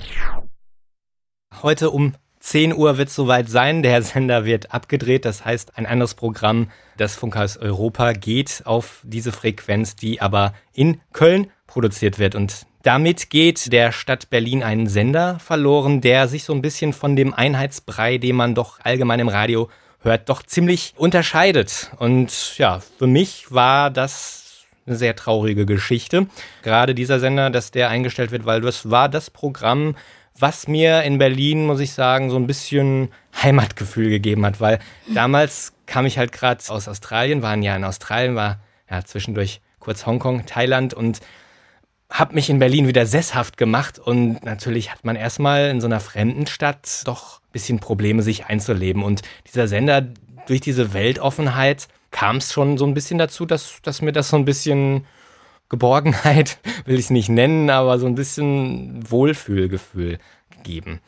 Heute 1.61 1.89
um 1.89 2.13
10 2.39 2.73
Uhr 2.73 2.97
wird 2.97 3.09
es 3.09 3.15
soweit 3.15 3.49
sein. 3.49 3.83
Der 3.83 4.01
Sender 4.01 4.45
wird 4.45 4.73
abgedreht. 4.73 5.25
Das 5.25 5.43
heißt, 5.43 5.77
ein 5.77 5.85
anderes 5.85 6.15
Programm, 6.15 6.71
das 6.97 7.15
Funkhaus 7.15 7.57
Europa, 7.57 8.13
geht 8.13 8.63
auf 8.65 9.01
diese 9.03 9.31
Frequenz, 9.31 9.95
die 9.95 10.21
aber 10.21 10.53
in 10.73 11.01
Köln 11.11 11.47
produziert 11.67 12.17
wird. 12.17 12.35
Und 12.35 12.65
damit 12.83 13.29
geht 13.29 13.73
der 13.73 13.91
Stadt 13.91 14.29
Berlin 14.29 14.63
ein 14.63 14.87
Sender 14.87 15.37
verloren, 15.39 15.99
der 16.01 16.27
sich 16.27 16.45
so 16.45 16.53
ein 16.53 16.61
bisschen 16.61 16.93
von 16.93 17.15
dem 17.15 17.33
Einheitsbrei, 17.33 18.17
den 18.17 18.35
man 18.37 18.55
doch 18.55 18.79
allgemein 18.83 19.19
im 19.19 19.27
Radio 19.27 19.69
hört, 20.01 20.29
doch 20.29 20.41
ziemlich 20.43 20.93
unterscheidet. 20.95 21.91
Und 21.97 22.57
ja, 22.57 22.81
für 22.97 23.07
mich 23.07 23.51
war 23.51 23.89
das 23.91 24.65
eine 24.85 24.95
sehr 24.95 25.15
traurige 25.15 25.65
Geschichte. 25.65 26.27
Gerade 26.63 26.95
dieser 26.95 27.19
Sender, 27.19 27.49
dass 27.49 27.71
der 27.71 27.89
eingestellt 27.89 28.31
wird, 28.31 28.45
weil 28.45 28.61
das 28.61 28.89
war 28.89 29.09
das 29.09 29.29
Programm, 29.29 29.95
was 30.37 30.67
mir 30.67 31.03
in 31.03 31.17
Berlin, 31.17 31.65
muss 31.65 31.79
ich 31.79 31.93
sagen, 31.93 32.29
so 32.29 32.37
ein 32.37 32.47
bisschen 32.47 33.09
Heimatgefühl 33.41 34.09
gegeben 34.09 34.45
hat, 34.45 34.61
weil 34.61 34.79
damals 35.13 35.73
kam 35.85 36.05
ich 36.05 36.17
halt 36.17 36.31
gerade 36.31 36.63
aus 36.69 36.87
Australien, 36.87 37.41
waren 37.41 37.63
ja 37.63 37.75
in 37.75 37.83
Australien, 37.83 38.35
war 38.35 38.59
ja 38.89 39.03
zwischendurch 39.03 39.61
kurz 39.79 40.05
Hongkong, 40.05 40.45
Thailand 40.45 40.93
und 40.93 41.19
habe 42.11 42.35
mich 42.35 42.49
in 42.49 42.59
Berlin 42.59 42.87
wieder 42.87 43.05
sesshaft 43.05 43.57
gemacht 43.57 43.99
und 43.99 44.43
natürlich 44.43 44.91
hat 44.91 45.05
man 45.05 45.15
erstmal 45.15 45.69
in 45.69 45.79
so 45.79 45.87
einer 45.87 45.99
fremden 45.99 46.47
Stadt 46.47 47.01
doch 47.05 47.39
ein 47.39 47.51
bisschen 47.51 47.79
Probleme, 47.79 48.23
sich 48.23 48.47
einzuleben. 48.47 49.03
Und 49.03 49.21
dieser 49.47 49.67
Sender, 49.67 50.07
durch 50.47 50.61
diese 50.61 50.93
Weltoffenheit, 50.93 51.87
kam 52.11 52.37
es 52.37 52.51
schon 52.51 52.79
so 52.79 52.85
ein 52.85 52.95
bisschen 52.95 53.19
dazu, 53.19 53.45
dass, 53.45 53.81
dass 53.83 54.01
mir 54.01 54.11
das 54.11 54.29
so 54.29 54.37
ein 54.37 54.45
bisschen 54.45 55.05
Geborgenheit, 55.69 56.59
will 56.85 56.95
ich 56.95 57.05
es 57.05 57.09
nicht 57.09 57.29
nennen, 57.29 57.69
aber 57.69 57.99
so 57.99 58.07
ein 58.07 58.15
bisschen 58.15 59.09
Wohlfühlgefühl 59.09 60.17
gegeben. 60.49 60.99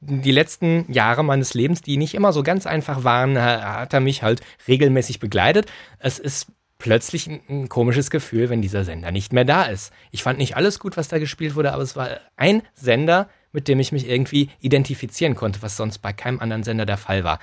Die 0.00 0.32
letzten 0.32 0.90
Jahre 0.92 1.24
meines 1.24 1.54
Lebens, 1.54 1.80
die 1.80 1.96
nicht 1.96 2.14
immer 2.14 2.32
so 2.32 2.42
ganz 2.42 2.66
einfach 2.66 3.04
waren, 3.04 3.40
hat 3.40 3.92
er 3.94 4.00
mich 4.00 4.22
halt 4.22 4.42
regelmäßig 4.68 5.18
begleitet. 5.18 5.66
Es 5.98 6.18
ist 6.18 6.48
plötzlich 6.78 7.26
ein, 7.26 7.70
komisches 7.70 8.10
Gefühl, 8.10 8.50
wenn 8.50 8.60
dieser 8.60 8.84
Sender 8.84 9.10
nicht 9.10 9.32
mehr 9.32 9.46
da 9.46 9.62
ist. 9.62 9.92
Ich 10.10 10.22
fand 10.22 10.38
nicht 10.38 10.56
alles 10.56 10.78
gut, 10.78 10.98
was 10.98 11.08
da 11.08 11.18
gespielt 11.18 11.54
wurde, 11.54 11.72
aber 11.72 11.82
es 11.82 11.96
war 11.96 12.20
ein 12.36 12.62
Sender, 12.74 13.30
mit 13.52 13.68
dem 13.68 13.80
ich 13.80 13.92
mich 13.92 14.06
irgendwie 14.06 14.50
identifizieren 14.60 15.34
konnte, 15.34 15.62
was 15.62 15.78
sonst 15.78 15.98
bei 15.98 16.12
keinem 16.12 16.40
anderen 16.40 16.64
Sender 16.64 16.84
der 16.84 16.98
Fall 16.98 17.24
war. 17.24 17.38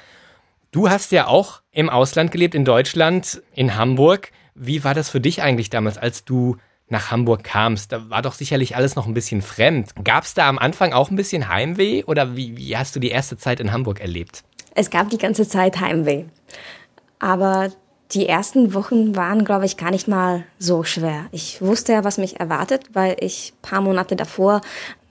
Du 0.71 0.89
hast 0.89 1.11
ja 1.11 1.25
auch 1.25 1.61
im 1.71 1.89
Ausland 1.89 2.31
gelebt, 2.31 2.53
in 2.53 2.65
Deutschland, 2.65 3.41
in 3.53 3.75
Hamburg. 3.75 4.31
Wie 4.63 4.83
war 4.83 4.93
das 4.93 5.09
für 5.09 5.19
dich 5.19 5.41
eigentlich 5.41 5.71
damals, 5.71 5.97
als 5.97 6.23
du 6.23 6.55
nach 6.87 7.09
Hamburg 7.09 7.43
kamst? 7.43 7.91
Da 7.91 8.11
war 8.11 8.21
doch 8.21 8.35
sicherlich 8.35 8.75
alles 8.75 8.95
noch 8.95 9.07
ein 9.07 9.15
bisschen 9.15 9.41
fremd. 9.41 9.89
Gab 10.03 10.23
es 10.23 10.35
da 10.35 10.47
am 10.47 10.59
Anfang 10.59 10.93
auch 10.93 11.09
ein 11.09 11.15
bisschen 11.15 11.49
Heimweh 11.49 12.03
oder 12.03 12.35
wie, 12.35 12.55
wie 12.55 12.77
hast 12.77 12.95
du 12.95 12.99
die 12.99 13.09
erste 13.09 13.37
Zeit 13.37 13.59
in 13.59 13.71
Hamburg 13.71 13.99
erlebt? 13.99 14.43
Es 14.75 14.91
gab 14.91 15.09
die 15.09 15.17
ganze 15.17 15.47
Zeit 15.47 15.79
Heimweh. 15.79 16.25
Aber 17.17 17.71
die 18.11 18.27
ersten 18.27 18.75
Wochen 18.75 19.15
waren, 19.15 19.45
glaube 19.45 19.65
ich, 19.65 19.77
gar 19.77 19.89
nicht 19.89 20.07
mal 20.07 20.43
so 20.59 20.83
schwer. 20.83 21.25
Ich 21.31 21.59
wusste 21.63 21.93
ja, 21.93 22.03
was 22.03 22.19
mich 22.19 22.39
erwartet, 22.39 22.83
weil 22.93 23.17
ich 23.19 23.53
paar 23.63 23.81
Monate 23.81 24.15
davor 24.15 24.61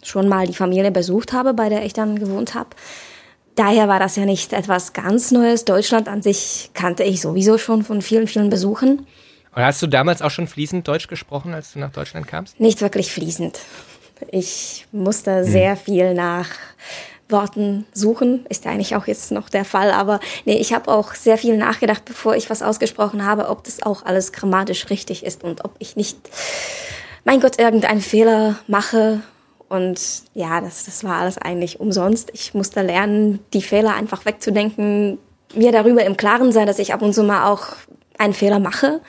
schon 0.00 0.28
mal 0.28 0.46
die 0.46 0.54
Familie 0.54 0.92
besucht 0.92 1.32
habe, 1.32 1.54
bei 1.54 1.68
der 1.68 1.84
ich 1.84 1.92
dann 1.92 2.20
gewohnt 2.20 2.54
habe. 2.54 2.70
Daher 3.56 3.88
war 3.88 3.98
das 3.98 4.14
ja 4.14 4.26
nicht 4.26 4.52
etwas 4.52 4.92
ganz 4.92 5.32
Neues. 5.32 5.64
Deutschland 5.64 6.06
an 6.06 6.22
sich 6.22 6.70
kannte 6.72 7.02
ich 7.02 7.20
sowieso 7.20 7.58
schon 7.58 7.82
von 7.82 8.00
vielen, 8.00 8.28
vielen 8.28 8.48
Besuchen. 8.48 9.08
Und 9.54 9.62
hast 9.62 9.82
du 9.82 9.86
damals 9.86 10.22
auch 10.22 10.30
schon 10.30 10.46
fließend 10.46 10.86
Deutsch 10.86 11.08
gesprochen, 11.08 11.54
als 11.54 11.72
du 11.72 11.78
nach 11.80 11.90
Deutschland 11.90 12.26
kamst? 12.28 12.60
Nicht 12.60 12.80
wirklich 12.80 13.10
fließend. 13.10 13.58
Ich 14.30 14.86
musste 14.92 15.38
hm. 15.38 15.44
sehr 15.44 15.76
viel 15.76 16.14
nach 16.14 16.48
Worten 17.28 17.86
suchen. 17.92 18.46
Ist 18.48 18.64
ja 18.64 18.70
eigentlich 18.70 18.94
auch 18.96 19.06
jetzt 19.06 19.32
noch 19.32 19.48
der 19.48 19.64
Fall. 19.64 19.90
Aber 19.90 20.20
nee, 20.44 20.56
ich 20.56 20.72
habe 20.72 20.90
auch 20.90 21.14
sehr 21.14 21.38
viel 21.38 21.56
nachgedacht, 21.56 22.04
bevor 22.04 22.36
ich 22.36 22.50
was 22.50 22.62
ausgesprochen 22.62 23.24
habe, 23.24 23.48
ob 23.48 23.64
das 23.64 23.82
auch 23.82 24.04
alles 24.04 24.32
grammatisch 24.32 24.90
richtig 24.90 25.24
ist 25.24 25.42
und 25.42 25.64
ob 25.64 25.74
ich 25.78 25.96
nicht, 25.96 26.18
mein 27.24 27.40
Gott, 27.40 27.58
irgendeinen 27.58 28.00
Fehler 28.00 28.58
mache. 28.66 29.20
Und 29.68 30.00
ja, 30.34 30.60
das, 30.60 30.84
das 30.84 31.04
war 31.04 31.20
alles 31.20 31.38
eigentlich 31.38 31.80
umsonst. 31.80 32.30
Ich 32.34 32.54
musste 32.54 32.82
lernen, 32.82 33.40
die 33.52 33.62
Fehler 33.62 33.94
einfach 33.94 34.24
wegzudenken, 34.24 35.18
mir 35.54 35.72
darüber 35.72 36.04
im 36.04 36.16
Klaren 36.16 36.52
sein, 36.52 36.66
dass 36.66 36.78
ich 36.78 36.92
ab 36.92 37.02
und 37.02 37.14
zu 37.14 37.24
mal 37.24 37.50
auch 37.50 37.66
einen 38.18 38.34
Fehler 38.34 38.58
mache 38.58 39.00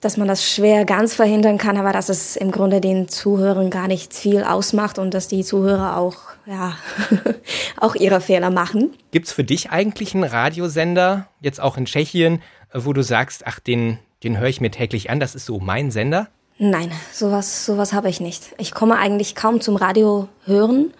dass 0.00 0.16
man 0.16 0.28
das 0.28 0.48
schwer 0.48 0.84
ganz 0.84 1.14
verhindern 1.14 1.58
kann, 1.58 1.76
aber 1.76 1.92
dass 1.92 2.08
es 2.08 2.36
im 2.36 2.50
Grunde 2.50 2.80
den 2.80 3.08
Zuhörern 3.08 3.70
gar 3.70 3.88
nicht 3.88 4.14
viel 4.14 4.44
ausmacht 4.44 4.98
und 4.98 5.14
dass 5.14 5.28
die 5.28 5.42
Zuhörer 5.42 5.96
auch, 5.96 6.16
ja, 6.46 6.76
auch 7.80 7.94
ihre 7.94 8.20
Fehler 8.20 8.50
machen. 8.50 8.90
Gibt's 9.10 9.32
für 9.32 9.44
dich 9.44 9.70
eigentlich 9.70 10.14
einen 10.14 10.24
Radiosender, 10.24 11.28
jetzt 11.40 11.60
auch 11.60 11.76
in 11.76 11.86
Tschechien, 11.86 12.42
wo 12.72 12.92
du 12.92 13.02
sagst, 13.02 13.46
ach, 13.46 13.58
den, 13.58 13.98
den 14.22 14.38
höre 14.38 14.48
ich 14.48 14.60
mir 14.60 14.70
täglich 14.70 15.10
an, 15.10 15.18
das 15.18 15.34
ist 15.34 15.46
so 15.46 15.60
mein 15.60 15.90
Sender? 15.90 16.28
Nein, 16.58 16.90
sowas, 17.12 17.66
sowas 17.66 17.92
habe 17.92 18.08
ich 18.08 18.20
nicht. 18.20 18.54
Ich 18.58 18.72
komme 18.72 18.96
eigentlich 18.96 19.34
kaum 19.34 19.60
zum 19.60 19.76
Radio 19.76 20.28
hören. 20.44 20.92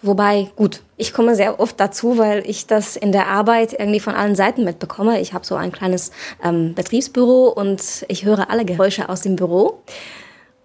Wobei, 0.00 0.48
gut, 0.54 0.82
ich 0.96 1.12
komme 1.12 1.34
sehr 1.34 1.58
oft 1.58 1.80
dazu, 1.80 2.18
weil 2.18 2.48
ich 2.48 2.68
das 2.68 2.94
in 2.94 3.10
der 3.10 3.26
Arbeit 3.26 3.72
irgendwie 3.72 3.98
von 3.98 4.14
allen 4.14 4.36
Seiten 4.36 4.62
mitbekomme. 4.62 5.20
Ich 5.20 5.32
habe 5.32 5.44
so 5.44 5.56
ein 5.56 5.72
kleines 5.72 6.12
ähm, 6.42 6.74
Betriebsbüro 6.74 7.48
und 7.48 8.04
ich 8.06 8.24
höre 8.24 8.48
alle 8.48 8.64
Geräusche 8.64 9.08
aus 9.08 9.22
dem 9.22 9.34
Büro. 9.34 9.82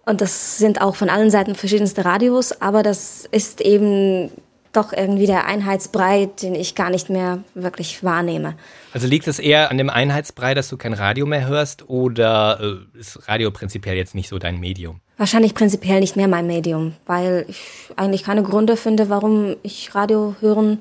Und 0.06 0.22
das 0.22 0.58
sind 0.58 0.82
auch 0.82 0.96
von 0.96 1.10
allen 1.10 1.32
Seiten 1.32 1.56
verschiedenste 1.56 2.06
Radios, 2.06 2.62
aber 2.62 2.84
das 2.84 3.28
ist 3.32 3.62
eben 3.62 4.30
doch 4.74 4.94
irgendwie 4.94 5.26
der 5.26 5.46
Einheitsbrei, 5.46 6.30
den 6.42 6.56
ich 6.56 6.76
gar 6.76 6.90
nicht 6.90 7.10
mehr 7.10 7.44
wirklich 7.54 8.04
wahrnehme. 8.04 8.56
Also 8.94 9.08
liegt 9.08 9.28
es 9.28 9.40
eher 9.40 9.72
an 9.72 9.78
dem 9.78 9.90
Einheitsbrei, 9.90 10.54
dass 10.54 10.68
du 10.68 10.78
kein 10.78 10.94
Radio 10.94 11.26
mehr 11.26 11.48
hörst 11.48 11.90
oder 11.90 12.60
äh, 12.62 13.00
ist 13.00 13.28
Radio 13.28 13.52
prinzipiell 13.52 13.96
jetzt 13.96 14.16
nicht 14.16 14.30
so 14.30 14.40
dein 14.40 14.60
Medium? 14.60 15.00
Wahrscheinlich 15.18 15.54
prinzipiell 15.54 16.00
nicht 16.00 16.16
mehr 16.16 16.28
mein 16.28 16.48
Medium, 16.48 16.94
weil 17.06 17.46
ich 17.48 17.62
eigentlich 17.96 18.24
keine 18.24 18.44
Gründe 18.44 18.76
finde, 18.78 19.10
warum 19.10 19.56
ich 19.64 19.94
Radio 19.96 20.36
hören 20.40 20.80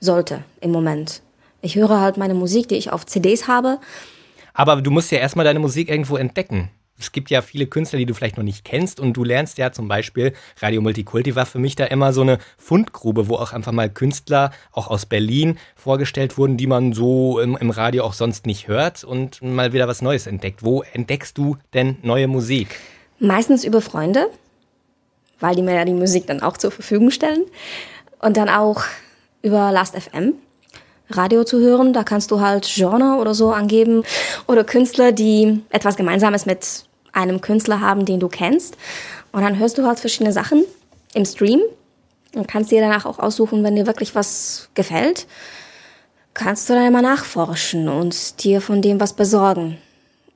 sollte 0.00 0.42
im 0.60 0.72
Moment. 0.72 1.22
Ich 1.60 1.76
höre 1.76 2.00
halt 2.00 2.16
meine 2.16 2.34
Musik, 2.34 2.68
die 2.68 2.76
ich 2.76 2.92
auf 2.92 3.04
CDs 3.06 3.46
habe. 3.48 3.78
Aber 4.54 4.80
du 4.80 4.90
musst 4.90 5.12
ja 5.12 5.18
erstmal 5.18 5.44
deine 5.44 5.58
Musik 5.58 5.88
irgendwo 5.88 6.16
entdecken 6.16 6.70
es 6.98 7.12
gibt 7.12 7.30
ja 7.30 7.42
viele 7.42 7.66
Künstler, 7.66 7.98
die 7.98 8.06
du 8.06 8.14
vielleicht 8.14 8.36
noch 8.36 8.44
nicht 8.44 8.64
kennst 8.64 8.98
und 9.00 9.12
du 9.14 9.24
lernst 9.24 9.58
ja 9.58 9.72
zum 9.72 9.88
Beispiel, 9.88 10.32
Radio 10.60 10.80
Multikulti 10.80 11.36
war 11.36 11.46
für 11.46 11.58
mich 11.58 11.76
da 11.76 11.84
immer 11.84 12.12
so 12.12 12.22
eine 12.22 12.38
Fundgrube, 12.56 13.28
wo 13.28 13.36
auch 13.36 13.52
einfach 13.52 13.72
mal 13.72 13.88
Künstler 13.88 14.50
auch 14.72 14.88
aus 14.88 15.06
Berlin 15.06 15.58
vorgestellt 15.76 16.36
wurden, 16.36 16.56
die 16.56 16.66
man 16.66 16.92
so 16.92 17.38
im, 17.38 17.56
im 17.56 17.70
Radio 17.70 18.04
auch 18.04 18.12
sonst 18.12 18.46
nicht 18.46 18.68
hört 18.68 19.04
und 19.04 19.40
mal 19.42 19.72
wieder 19.72 19.86
was 19.86 20.02
Neues 20.02 20.26
entdeckt. 20.26 20.64
Wo 20.64 20.82
entdeckst 20.82 21.38
du 21.38 21.56
denn 21.72 21.96
neue 22.02 22.26
Musik? 22.26 22.68
Meistens 23.20 23.64
über 23.64 23.80
Freunde, 23.80 24.26
weil 25.40 25.54
die 25.54 25.62
mir 25.62 25.74
ja 25.74 25.84
die 25.84 25.92
Musik 25.92 26.26
dann 26.26 26.42
auch 26.42 26.56
zur 26.56 26.70
Verfügung 26.70 27.10
stellen 27.10 27.44
und 28.20 28.36
dann 28.36 28.48
auch 28.48 28.82
über 29.42 29.70
Last.fm. 29.70 30.34
Radio 31.10 31.44
zu 31.44 31.58
hören. 31.58 31.92
Da 31.92 32.04
kannst 32.04 32.30
du 32.30 32.40
halt 32.40 32.66
Genre 32.66 33.16
oder 33.18 33.32
so 33.32 33.50
angeben 33.50 34.02
oder 34.46 34.62
Künstler, 34.64 35.12
die 35.12 35.62
etwas 35.70 35.96
Gemeinsames 35.96 36.44
mit 36.44 36.87
einem 37.12 37.40
Künstler 37.40 37.80
haben, 37.80 38.04
den 38.04 38.20
du 38.20 38.28
kennst. 38.28 38.76
Und 39.32 39.42
dann 39.42 39.58
hörst 39.58 39.78
du 39.78 39.86
halt 39.86 40.00
verschiedene 40.00 40.32
Sachen 40.32 40.64
im 41.14 41.24
Stream 41.24 41.60
und 42.34 42.48
kannst 42.48 42.70
dir 42.70 42.80
danach 42.80 43.06
auch 43.06 43.18
aussuchen, 43.18 43.64
wenn 43.64 43.76
dir 43.76 43.86
wirklich 43.86 44.14
was 44.14 44.68
gefällt, 44.74 45.26
kannst 46.34 46.68
du 46.68 46.74
dann 46.74 46.86
immer 46.86 47.02
nachforschen 47.02 47.88
und 47.88 48.44
dir 48.44 48.60
von 48.60 48.82
dem 48.82 49.00
was 49.00 49.12
besorgen. 49.12 49.78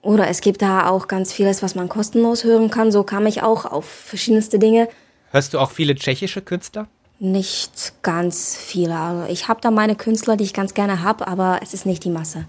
Oder 0.03 0.27
es 0.29 0.41
gibt 0.41 0.63
da 0.63 0.89
auch 0.89 1.07
ganz 1.07 1.33
vieles, 1.33 1.63
was 1.63 1.77
man 1.77 1.89
kostenlos 1.89 2.43
hören 2.43 2.71
kann. 2.71 2.91
So 2.91 3.05
kam 3.05 3.27
ich 3.27 3.43
auch 3.43 3.65
auf 3.65 3.85
verschiedenste 3.85 4.59
Dinge. 4.59 4.89
Hörst 5.31 5.55
du 5.55 5.61
auch 5.61 5.71
viele 5.71 5.95
tschechische 5.95 6.43
Künstler? 6.43 6.89
Nicht 7.21 7.95
ganz 8.03 8.57
viele. 8.57 8.97
Also 8.97 9.33
ich 9.33 9.47
habe 9.47 9.61
da 9.61 9.71
meine 9.71 9.95
Künstler, 9.95 10.37
die 10.37 10.43
ich 10.43 10.55
ganz 10.55 10.75
gerne 10.75 11.03
habe, 11.05 11.29
aber 11.29 11.61
es 11.63 11.73
ist 11.73 11.87
nicht 11.87 12.03
die 12.03 12.11
Masse. 12.11 12.47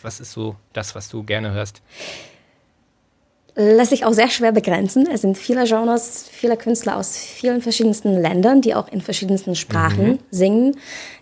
Was 0.00 0.18
ist 0.18 0.32
so 0.32 0.56
das, 0.72 0.94
was 0.94 1.10
du 1.10 1.22
gerne 1.24 1.52
hörst? 1.52 1.82
Lässt 3.56 3.90
sich 3.90 4.04
auch 4.04 4.12
sehr 4.12 4.30
schwer 4.30 4.52
begrenzen. 4.52 5.06
Es 5.10 5.22
sind 5.22 5.38
viele 5.38 5.64
Genres, 5.64 6.28
viele 6.30 6.56
Künstler 6.56 6.96
aus 6.96 7.16
vielen 7.16 7.62
verschiedensten 7.62 8.20
Ländern, 8.20 8.60
die 8.60 8.74
auch 8.74 8.88
in 8.88 9.00
verschiedensten 9.00 9.54
Sprachen 9.54 10.06
mhm. 10.06 10.18
singen. 10.30 10.76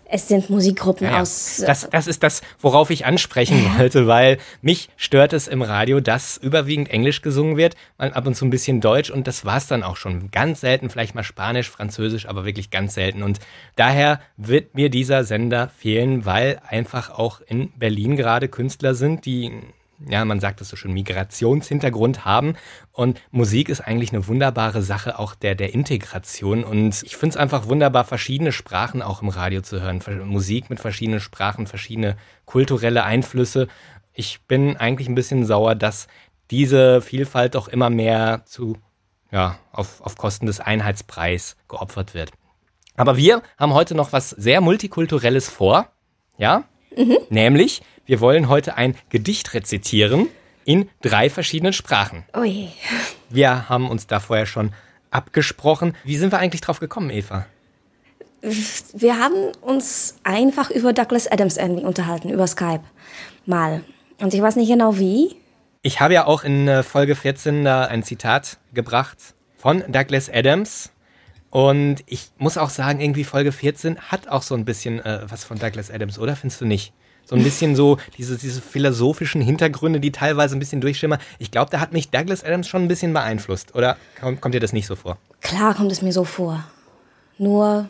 Es 0.05 0.27
sind 0.27 0.49
Musikgruppen 0.49 1.07
ja, 1.07 1.21
aus. 1.21 1.59
Äh, 1.59 1.65
das, 1.65 1.87
das 1.89 2.07
ist 2.07 2.21
das, 2.21 2.41
worauf 2.59 2.89
ich 2.89 3.05
ansprechen 3.05 3.65
wollte, 3.77 4.05
weil 4.07 4.37
mich 4.61 4.89
stört 4.95 5.33
es 5.33 5.47
im 5.47 5.61
Radio, 5.61 5.99
dass 6.01 6.37
überwiegend 6.37 6.89
Englisch 6.89 7.21
gesungen 7.21 7.57
wird, 7.57 7.75
mal 7.97 8.13
ab 8.13 8.27
und 8.27 8.35
zu 8.35 8.45
ein 8.45 8.51
bisschen 8.51 8.81
Deutsch 8.81 9.09
und 9.09 9.27
das 9.27 9.45
war's 9.45 9.67
dann 9.67 9.81
auch 9.81 9.97
schon. 9.97 10.29
Ganz 10.29 10.61
selten 10.61 10.89
vielleicht 10.89 11.15
mal 11.15 11.23
Spanisch, 11.23 11.69
Französisch, 11.69 12.27
aber 12.27 12.45
wirklich 12.45 12.69
ganz 12.69 12.93
selten. 12.93 13.23
Und 13.23 13.39
daher 13.75 14.19
wird 14.37 14.75
mir 14.75 14.89
dieser 14.89 15.23
Sender 15.23 15.71
fehlen, 15.77 16.25
weil 16.25 16.59
einfach 16.67 17.09
auch 17.09 17.41
in 17.41 17.71
Berlin 17.77 18.15
gerade 18.15 18.49
Künstler 18.49 18.93
sind, 18.93 19.25
die 19.25 19.51
ja, 20.09 20.23
man 20.25 20.39
sagt 20.39 20.61
es 20.61 20.69
so 20.69 20.75
schön, 20.75 20.93
Migrationshintergrund 20.93 22.25
haben. 22.25 22.55
Und 22.91 23.21
Musik 23.31 23.69
ist 23.69 23.81
eigentlich 23.81 24.11
eine 24.11 24.27
wunderbare 24.27 24.81
Sache 24.81 25.19
auch 25.19 25.35
der, 25.35 25.55
der 25.55 25.73
Integration. 25.73 26.63
Und 26.63 27.03
ich 27.03 27.15
finde 27.15 27.33
es 27.33 27.37
einfach 27.37 27.67
wunderbar, 27.67 28.03
verschiedene 28.03 28.51
Sprachen 28.51 29.01
auch 29.01 29.21
im 29.21 29.29
Radio 29.29 29.61
zu 29.61 29.81
hören. 29.81 30.01
Musik 30.25 30.69
mit 30.69 30.79
verschiedenen 30.79 31.19
Sprachen, 31.19 31.67
verschiedene 31.67 32.17
kulturelle 32.45 33.03
Einflüsse. 33.03 33.67
Ich 34.13 34.41
bin 34.41 34.77
eigentlich 34.77 35.07
ein 35.07 35.15
bisschen 35.15 35.45
sauer, 35.45 35.75
dass 35.75 36.07
diese 36.51 37.01
Vielfalt 37.01 37.55
doch 37.55 37.67
immer 37.67 37.89
mehr 37.89 38.43
zu, 38.45 38.77
ja, 39.31 39.57
auf, 39.71 40.01
auf 40.01 40.17
Kosten 40.17 40.45
des 40.45 40.59
Einheitspreis 40.59 41.55
geopfert 41.67 42.13
wird. 42.13 42.31
Aber 42.95 43.17
wir 43.17 43.41
haben 43.57 43.73
heute 43.73 43.95
noch 43.95 44.13
was 44.13 44.29
sehr 44.29 44.61
Multikulturelles 44.61 45.49
vor. 45.49 45.87
Ja? 46.37 46.65
Mhm. 46.97 47.17
Nämlich, 47.29 47.81
wir 48.05 48.19
wollen 48.19 48.49
heute 48.49 48.77
ein 48.77 48.95
Gedicht 49.09 49.53
rezitieren 49.53 50.27
in 50.65 50.89
drei 51.01 51.29
verschiedenen 51.29 51.73
Sprachen. 51.73 52.23
Ui. 52.35 52.69
Wir 53.29 53.69
haben 53.69 53.89
uns 53.89 54.07
da 54.07 54.19
vorher 54.19 54.45
schon 54.45 54.71
abgesprochen. 55.11 55.95
Wie 56.03 56.17
sind 56.17 56.31
wir 56.31 56.39
eigentlich 56.39 56.61
drauf 56.61 56.79
gekommen, 56.79 57.09
Eva? 57.09 57.45
Wir 58.93 59.19
haben 59.19 59.51
uns 59.61 60.15
einfach 60.23 60.69
über 60.69 60.91
Douglas 60.91 61.31
Adams 61.31 61.57
irgendwie 61.57 61.85
unterhalten, 61.85 62.29
über 62.29 62.45
Skype. 62.45 62.83
Mal. 63.45 63.83
Und 64.19 64.33
ich 64.33 64.41
weiß 64.41 64.57
nicht 64.57 64.69
genau 64.69 64.97
wie. 64.97 65.35
Ich 65.81 65.99
habe 65.99 66.13
ja 66.13 66.25
auch 66.25 66.43
in 66.43 66.67
äh, 66.67 66.83
Folge 66.83 67.15
14 67.15 67.63
da 67.63 67.85
ein 67.85 68.03
Zitat 68.03 68.57
gebracht 68.73 69.17
von 69.57 69.83
Douglas 69.89 70.29
Adams. 70.29 70.92
Und 71.53 71.97
ich 72.07 72.31
muss 72.39 72.57
auch 72.57 72.71
sagen, 72.71 72.99
irgendwie 72.99 73.23
Folge 73.23 73.51
14 73.51 73.99
hat 73.99 74.27
auch 74.27 74.41
so 74.41 74.55
ein 74.55 74.65
bisschen 74.65 74.99
äh, 75.05 75.19
was 75.27 75.43
von 75.43 75.59
Douglas 75.59 75.91
Adams, 75.91 76.17
oder 76.17 76.35
findest 76.35 76.61
du 76.61 76.65
nicht? 76.65 76.93
So 77.25 77.35
ein 77.35 77.43
bisschen 77.43 77.75
so 77.75 77.99
diese, 78.17 78.39
diese 78.39 78.59
philosophischen 78.59 79.39
Hintergründe, 79.39 79.99
die 79.99 80.11
teilweise 80.11 80.55
ein 80.55 80.59
bisschen 80.59 80.81
durchschimmern. 80.81 81.19
Ich 81.37 81.51
glaube, 81.51 81.69
da 81.69 81.79
hat 81.79 81.93
mich 81.93 82.09
Douglas 82.09 82.43
Adams 82.43 82.67
schon 82.67 82.81
ein 82.81 82.87
bisschen 82.87 83.13
beeinflusst. 83.13 83.75
Oder 83.75 83.97
kommt, 84.19 84.41
kommt 84.41 84.55
dir 84.55 84.61
das 84.61 84.73
nicht 84.73 84.87
so 84.87 84.95
vor? 84.95 85.19
Klar 85.41 85.75
kommt 85.75 85.91
es 85.91 86.01
mir 86.01 86.11
so 86.11 86.23
vor. 86.23 86.63
Nur 87.37 87.87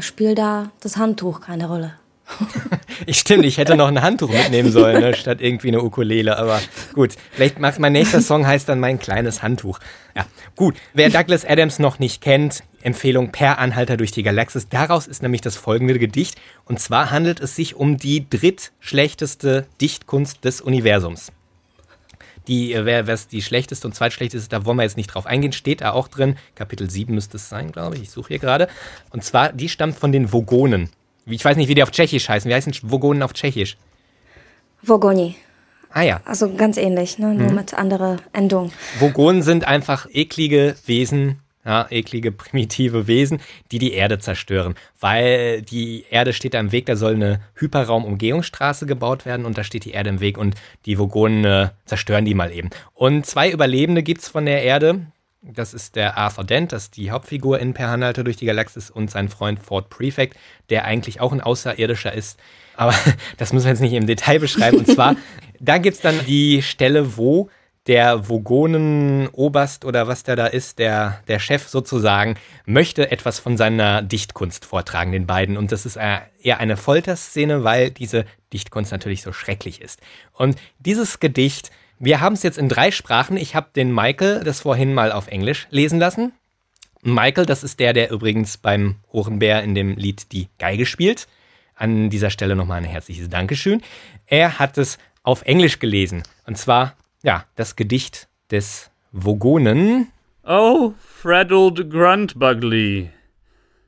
spielt 0.00 0.38
da 0.38 0.72
das 0.80 0.96
Handtuch 0.96 1.40
keine 1.40 1.68
Rolle. 1.68 1.94
Ich 3.06 3.18
stimmt, 3.18 3.44
ich 3.44 3.58
hätte 3.58 3.76
noch 3.76 3.88
ein 3.88 4.00
Handtuch 4.02 4.30
mitnehmen 4.30 4.70
sollen, 4.70 5.00
ne, 5.00 5.14
statt 5.14 5.40
irgendwie 5.40 5.68
eine 5.68 5.82
Ukulele. 5.82 6.38
Aber 6.38 6.60
gut, 6.92 7.14
vielleicht 7.32 7.58
macht 7.58 7.78
mein 7.78 7.92
nächster 7.92 8.20
Song 8.20 8.46
heißt 8.46 8.68
dann 8.68 8.80
mein 8.80 8.98
kleines 8.98 9.42
Handtuch. 9.42 9.78
Ja, 10.16 10.26
gut. 10.56 10.76
Wer 10.94 11.10
Douglas 11.10 11.44
Adams 11.44 11.78
noch 11.78 11.98
nicht 11.98 12.22
kennt, 12.22 12.62
Empfehlung 12.82 13.32
Per 13.32 13.58
Anhalter 13.58 13.96
durch 13.96 14.12
die 14.12 14.22
Galaxis. 14.22 14.68
Daraus 14.68 15.06
ist 15.06 15.22
nämlich 15.22 15.40
das 15.40 15.56
folgende 15.56 15.98
Gedicht. 15.98 16.40
Und 16.64 16.80
zwar 16.80 17.10
handelt 17.10 17.40
es 17.40 17.56
sich 17.56 17.74
um 17.74 17.96
die 17.96 18.28
drittschlechteste 18.28 19.66
Dichtkunst 19.80 20.44
des 20.44 20.60
Universums. 20.60 21.32
Die, 22.46 22.74
äh, 22.74 22.84
wer 22.84 23.02
die 23.02 23.42
schlechteste 23.42 23.86
und 23.86 23.94
zweitschlechteste 23.94 24.48
da 24.48 24.64
wollen 24.64 24.76
wir 24.76 24.82
jetzt 24.82 24.96
nicht 24.96 25.08
drauf 25.08 25.26
eingehen, 25.26 25.52
steht 25.52 25.80
da 25.80 25.92
auch 25.92 26.08
drin. 26.08 26.36
Kapitel 26.54 26.90
7 26.90 27.14
müsste 27.14 27.38
es 27.38 27.48
sein, 27.48 27.72
glaube 27.72 27.96
ich. 27.96 28.02
Ich 28.02 28.10
suche 28.10 28.28
hier 28.28 28.38
gerade. 28.38 28.68
Und 29.10 29.24
zwar, 29.24 29.52
die 29.52 29.68
stammt 29.68 29.96
von 29.96 30.12
den 30.12 30.32
Vogonen. 30.32 30.90
Ich 31.26 31.44
weiß 31.44 31.56
nicht, 31.56 31.68
wie 31.68 31.74
die 31.74 31.82
auf 31.82 31.90
Tschechisch 31.90 32.28
heißen. 32.28 32.48
Wie 32.50 32.54
heißen 32.54 32.74
Vogonen 32.82 33.22
auf 33.22 33.32
Tschechisch? 33.32 33.76
Vogoni. 34.82 35.36
Ah 35.90 36.02
ja. 36.02 36.20
Also 36.24 36.52
ganz 36.54 36.76
ähnlich, 36.76 37.18
ne? 37.18 37.32
nur 37.34 37.50
Mhm. 37.50 37.54
mit 37.54 37.74
anderer 37.74 38.16
Endung. 38.32 38.72
Vogonen 38.98 39.42
sind 39.42 39.66
einfach 39.66 40.06
eklige 40.12 40.74
Wesen, 40.86 41.40
ja, 41.64 41.86
eklige 41.88 42.32
primitive 42.32 43.06
Wesen, 43.06 43.40
die 43.70 43.78
die 43.78 43.92
Erde 43.92 44.18
zerstören. 44.18 44.74
Weil 45.00 45.62
die 45.62 46.04
Erde 46.10 46.32
steht 46.32 46.52
da 46.54 46.60
im 46.60 46.72
Weg, 46.72 46.86
da 46.86 46.96
soll 46.96 47.14
eine 47.14 47.40
Hyperraumumgehungsstraße 47.54 48.86
gebaut 48.86 49.24
werden 49.24 49.46
und 49.46 49.56
da 49.56 49.64
steht 49.64 49.84
die 49.84 49.92
Erde 49.92 50.10
im 50.10 50.20
Weg 50.20 50.36
und 50.36 50.56
die 50.84 50.98
Vogonen 50.98 51.44
äh, 51.44 51.68
zerstören 51.86 52.24
die 52.24 52.34
mal 52.34 52.52
eben. 52.52 52.70
Und 52.92 53.24
zwei 53.24 53.50
Überlebende 53.50 54.02
gibt's 54.02 54.28
von 54.28 54.44
der 54.46 54.62
Erde. 54.62 55.06
Das 55.46 55.74
ist 55.74 55.94
der 55.94 56.16
Arthur 56.16 56.44
Dent, 56.44 56.72
das 56.72 56.84
ist 56.84 56.96
die 56.96 57.10
Hauptfigur 57.10 57.58
in 57.58 57.74
Per 57.74 57.88
Hanhalter 57.88 58.24
durch 58.24 58.38
die 58.38 58.46
Galaxis 58.46 58.90
und 58.90 59.10
sein 59.10 59.28
Freund 59.28 59.60
Ford 59.60 59.90
Prefect, 59.90 60.38
der 60.70 60.86
eigentlich 60.86 61.20
auch 61.20 61.32
ein 61.32 61.42
Außerirdischer 61.42 62.12
ist. 62.12 62.40
Aber 62.76 62.94
das 63.36 63.52
müssen 63.52 63.66
wir 63.66 63.72
jetzt 63.72 63.80
nicht 63.80 63.92
im 63.92 64.06
Detail 64.06 64.38
beschreiben. 64.38 64.78
Und 64.78 64.86
zwar, 64.86 65.16
da 65.60 65.76
gibt's 65.76 66.00
dann 66.00 66.24
die 66.24 66.62
Stelle, 66.62 67.18
wo 67.18 67.50
der 67.86 68.26
Vogonen-Oberst 68.30 69.84
oder 69.84 70.08
was 70.08 70.22
der 70.22 70.36
da 70.36 70.46
ist, 70.46 70.78
der, 70.78 71.20
der 71.28 71.38
Chef 71.38 71.68
sozusagen, 71.68 72.36
möchte 72.64 73.10
etwas 73.10 73.38
von 73.38 73.58
seiner 73.58 74.00
Dichtkunst 74.00 74.64
vortragen, 74.64 75.12
den 75.12 75.26
beiden. 75.26 75.58
Und 75.58 75.70
das 75.70 75.84
ist 75.84 75.96
eher 75.96 76.58
eine 76.58 76.78
Folterszene, 76.78 77.62
weil 77.62 77.90
diese 77.90 78.24
Dichtkunst 78.54 78.92
natürlich 78.92 79.20
so 79.20 79.34
schrecklich 79.34 79.82
ist. 79.82 80.00
Und 80.32 80.56
dieses 80.78 81.20
Gedicht, 81.20 81.70
wir 82.04 82.20
haben 82.20 82.34
es 82.34 82.42
jetzt 82.42 82.58
in 82.58 82.68
drei 82.68 82.90
Sprachen. 82.90 83.36
Ich 83.36 83.54
habe 83.54 83.68
den 83.74 83.92
Michael 83.92 84.42
das 84.44 84.60
vorhin 84.60 84.94
mal 84.94 85.12
auf 85.12 85.28
Englisch 85.28 85.66
lesen 85.70 85.98
lassen. 85.98 86.32
Michael, 87.02 87.46
das 87.46 87.62
ist 87.62 87.80
der, 87.80 87.92
der 87.92 88.10
übrigens 88.10 88.56
beim 88.56 88.96
Ohrenbär 89.10 89.62
in 89.62 89.74
dem 89.74 89.96
Lied 89.96 90.32
die 90.32 90.48
Geige 90.58 90.86
spielt. 90.86 91.28
An 91.74 92.08
dieser 92.08 92.30
Stelle 92.30 92.56
nochmal 92.56 92.78
ein 92.78 92.84
herzliches 92.84 93.28
Dankeschön. 93.28 93.82
Er 94.26 94.58
hat 94.58 94.78
es 94.78 94.98
auf 95.22 95.42
Englisch 95.42 95.80
gelesen. 95.80 96.22
Und 96.46 96.56
zwar, 96.56 96.94
ja, 97.22 97.44
das 97.56 97.76
Gedicht 97.76 98.28
des 98.50 98.90
Vogonen. 99.12 100.08
Oh, 100.44 100.92
Freddled 100.98 101.90
Gruntbugly, 101.90 103.10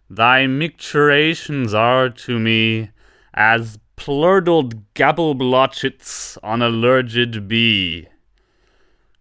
thy 0.08 0.46
micturations 0.48 1.74
are 1.74 2.12
to 2.12 2.38
me 2.38 2.88
as 3.32 3.78
plurdled 3.96 4.94
gabbleblochets 4.94 6.38
on 6.42 6.62
a 6.62 6.68
lurgid 6.68 7.48
bee. 7.48 8.08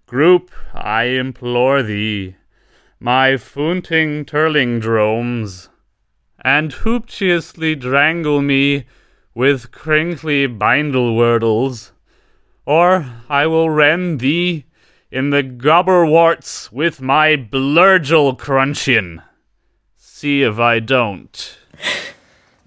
Group, 0.05 0.51
I 0.73 1.05
implore 1.05 1.81
thee, 1.81 2.35
my 2.99 3.37
foonting 3.37 4.25
turling 4.25 4.79
dromes, 4.79 5.69
and 6.43 6.71
hooptuously 6.71 7.75
drangle 7.79 8.41
me 8.41 8.85
with 9.33 9.71
crinkly 9.71 10.45
bindle 10.45 11.15
wordles, 11.15 11.91
or 12.65 13.05
I 13.27 13.47
will 13.47 13.69
rend 13.69 14.19
thee 14.19 14.65
in 15.11 15.29
the 15.29 15.43
gobberwarts 15.43 16.71
with 16.71 17.01
my 17.01 17.35
blurgel 17.35 18.37
crunchion. 18.37 19.23
See 19.95 20.43
if 20.43 20.59
I 20.59 20.79
don't. 20.79 21.57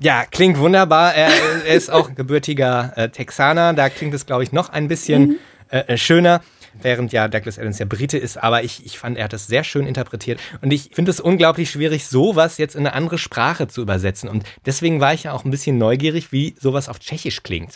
Ja, 0.00 0.24
klingt 0.26 0.58
wunderbar. 0.58 1.14
Er, 1.14 1.30
er 1.66 1.74
ist 1.74 1.90
auch 1.90 2.14
gebürtiger 2.14 2.92
äh, 2.96 3.08
Texaner. 3.08 3.74
Da 3.74 3.88
klingt 3.88 4.14
es, 4.14 4.26
glaube 4.26 4.44
ich, 4.44 4.52
noch 4.52 4.68
ein 4.68 4.86
bisschen 4.86 5.38
äh, 5.70 5.78
äh, 5.80 5.96
schöner. 5.98 6.40
Während 6.80 7.12
ja 7.12 7.26
Douglas 7.26 7.58
Adams 7.58 7.80
ja 7.80 7.86
Brite 7.86 8.18
ist, 8.18 8.36
aber 8.36 8.62
ich, 8.62 8.86
ich 8.86 8.98
fand, 8.98 9.18
er 9.18 9.24
hat 9.24 9.32
das 9.32 9.48
sehr 9.48 9.64
schön 9.64 9.86
interpretiert. 9.86 10.38
Und 10.60 10.70
ich 10.70 10.90
finde 10.92 11.10
es 11.10 11.18
unglaublich 11.18 11.70
schwierig, 11.70 12.06
sowas 12.06 12.58
jetzt 12.58 12.76
in 12.76 12.86
eine 12.86 12.94
andere 12.94 13.18
Sprache 13.18 13.66
zu 13.66 13.82
übersetzen. 13.82 14.28
Und 14.28 14.44
deswegen 14.64 15.00
war 15.00 15.12
ich 15.12 15.24
ja 15.24 15.32
auch 15.32 15.44
ein 15.44 15.50
bisschen 15.50 15.76
neugierig, 15.78 16.30
wie 16.30 16.54
sowas 16.60 16.88
auf 16.88 17.00
Tschechisch 17.00 17.42
klingt. 17.42 17.74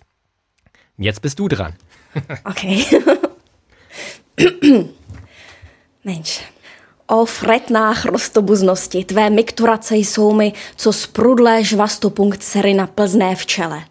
Jetzt 0.98 1.22
bist 1.22 1.40
du 1.40 1.48
dran. 1.48 1.74
Okay. 2.44 2.84
Mensch. 6.04 6.40
O 7.12 7.24
fretná 7.24 7.94
chrostobuznosti, 7.94 9.04
tvé 9.04 9.30
mikturace 9.30 9.96
jsou 9.96 10.32
mi, 10.32 10.52
co 10.76 10.92
sprudlé 10.92 11.64
žvastopunkt 11.64 12.42
sery 12.42 12.74
na 12.74 12.86
plzné 12.86 13.36
v 13.36 13.46
čele. 13.46 13.82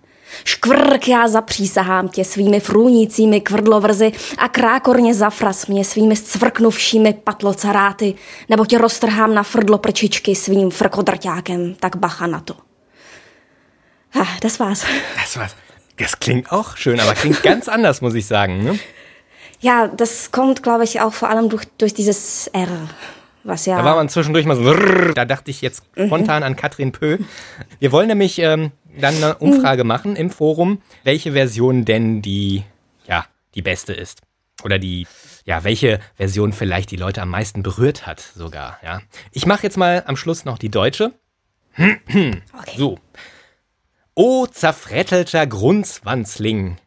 Škvrk 0.44 1.08
já 1.08 1.28
zapřísahám 1.28 2.10
tě 2.10 2.26
svými 2.26 2.60
frůnícími 2.60 3.42
kvrdlovrzy 3.42 4.12
a 4.38 4.48
krákorně 4.48 5.14
zafras 5.14 5.68
mě 5.68 5.86
svými 5.86 6.16
scvrknuvšími 6.16 7.14
patlocaráty, 7.14 8.14
nebo 8.50 8.66
tě 8.66 8.78
roztrhám 8.78 9.34
na 9.34 9.44
frdlo 9.44 9.78
prčičky 9.78 10.36
svým 10.36 10.72
frkodrťákem, 10.72 11.76
tak 11.80 11.96
bacha 11.96 12.28
na 12.28 12.40
to. 12.40 12.54
Ah, 14.14 14.40
das 14.42 14.60
war's. 14.60 14.86
Das 15.16 15.36
war's. 15.36 15.56
Das 15.98 16.16
klingt 16.20 16.52
auch 16.52 16.78
schön, 16.78 17.02
aber 17.02 17.16
klingt 17.16 17.44
ganz 17.44 17.68
anders, 17.68 18.02
muss 18.02 18.16
ich 18.16 18.26
sagen. 18.26 18.64
Ne? 18.64 18.80
Ja, 19.62 19.88
das 19.88 20.32
kommt, 20.32 20.64
glaube 20.64 20.84
ich, 20.84 21.02
auch 21.02 21.14
vor 21.14 21.30
allem 21.30 21.50
durch, 21.50 21.66
durch 21.78 21.94
dieses 21.94 22.48
R, 22.48 22.68
was 23.44 23.66
ja... 23.66 23.78
Da 23.78 23.86
war 23.86 23.96
man 23.96 24.10
zwischendurch 24.10 24.46
mal 24.46 24.56
so, 24.56 24.74
da 25.14 25.26
dachte 25.26 25.52
ich 25.52 25.62
jetzt 25.62 25.84
Mhm. 25.96 26.08
spontan 26.08 26.44
an 26.44 26.56
Katrin 26.56 26.92
Pö. 26.92 27.20
Wir 27.80 27.92
wollen 27.92 28.08
nämlich 28.08 28.40
ähm, 28.40 28.72
dann 29.00 29.16
eine 29.16 29.36
Umfrage 29.38 29.84
machen 29.84 30.16
im 30.16 30.30
Forum, 30.32 30.82
welche 31.04 31.34
Version 31.34 31.86
denn 31.86 32.22
die, 32.22 32.64
ja, 33.08 33.26
die 33.56 33.62
beste 33.62 33.94
ist. 33.94 34.22
Oder 34.64 34.80
die, 34.80 35.08
ja, 35.46 35.64
welche 35.64 36.00
Version 36.18 36.54
vielleicht 36.54 36.92
die 36.92 36.98
Leute 36.98 37.22
am 37.22 37.30
meisten 37.30 37.64
berührt 37.64 38.06
hat 38.06 38.20
sogar, 38.20 38.78
ja. 38.84 39.02
Ich 39.32 39.46
mache 39.46 39.64
jetzt 39.64 39.78
mal 39.78 40.04
am 40.06 40.18
Schluss 40.18 40.46
noch 40.46 40.58
die 40.58 40.70
deutsche. 40.70 41.14
So. 42.76 43.00
O 44.14 44.46
zerfrettelter 44.46 45.48
Grunzwanzling, 45.48 46.78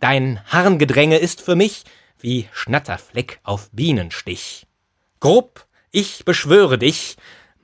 dein 0.00 0.40
Harngedränge 0.46 1.18
ist 1.18 1.40
für 1.42 1.54
mich 1.56 1.84
wie 2.22 2.48
Schnatterfleck 2.52 3.40
auf 3.42 3.70
Bienenstich. 3.72 4.66
Grob, 5.20 5.66
ich 5.90 6.24
beschwöre 6.24 6.78
dich, 6.78 7.16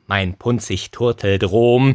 mein 0.07 0.35
punzig 0.35 0.91
Turteldrom, 0.91 1.95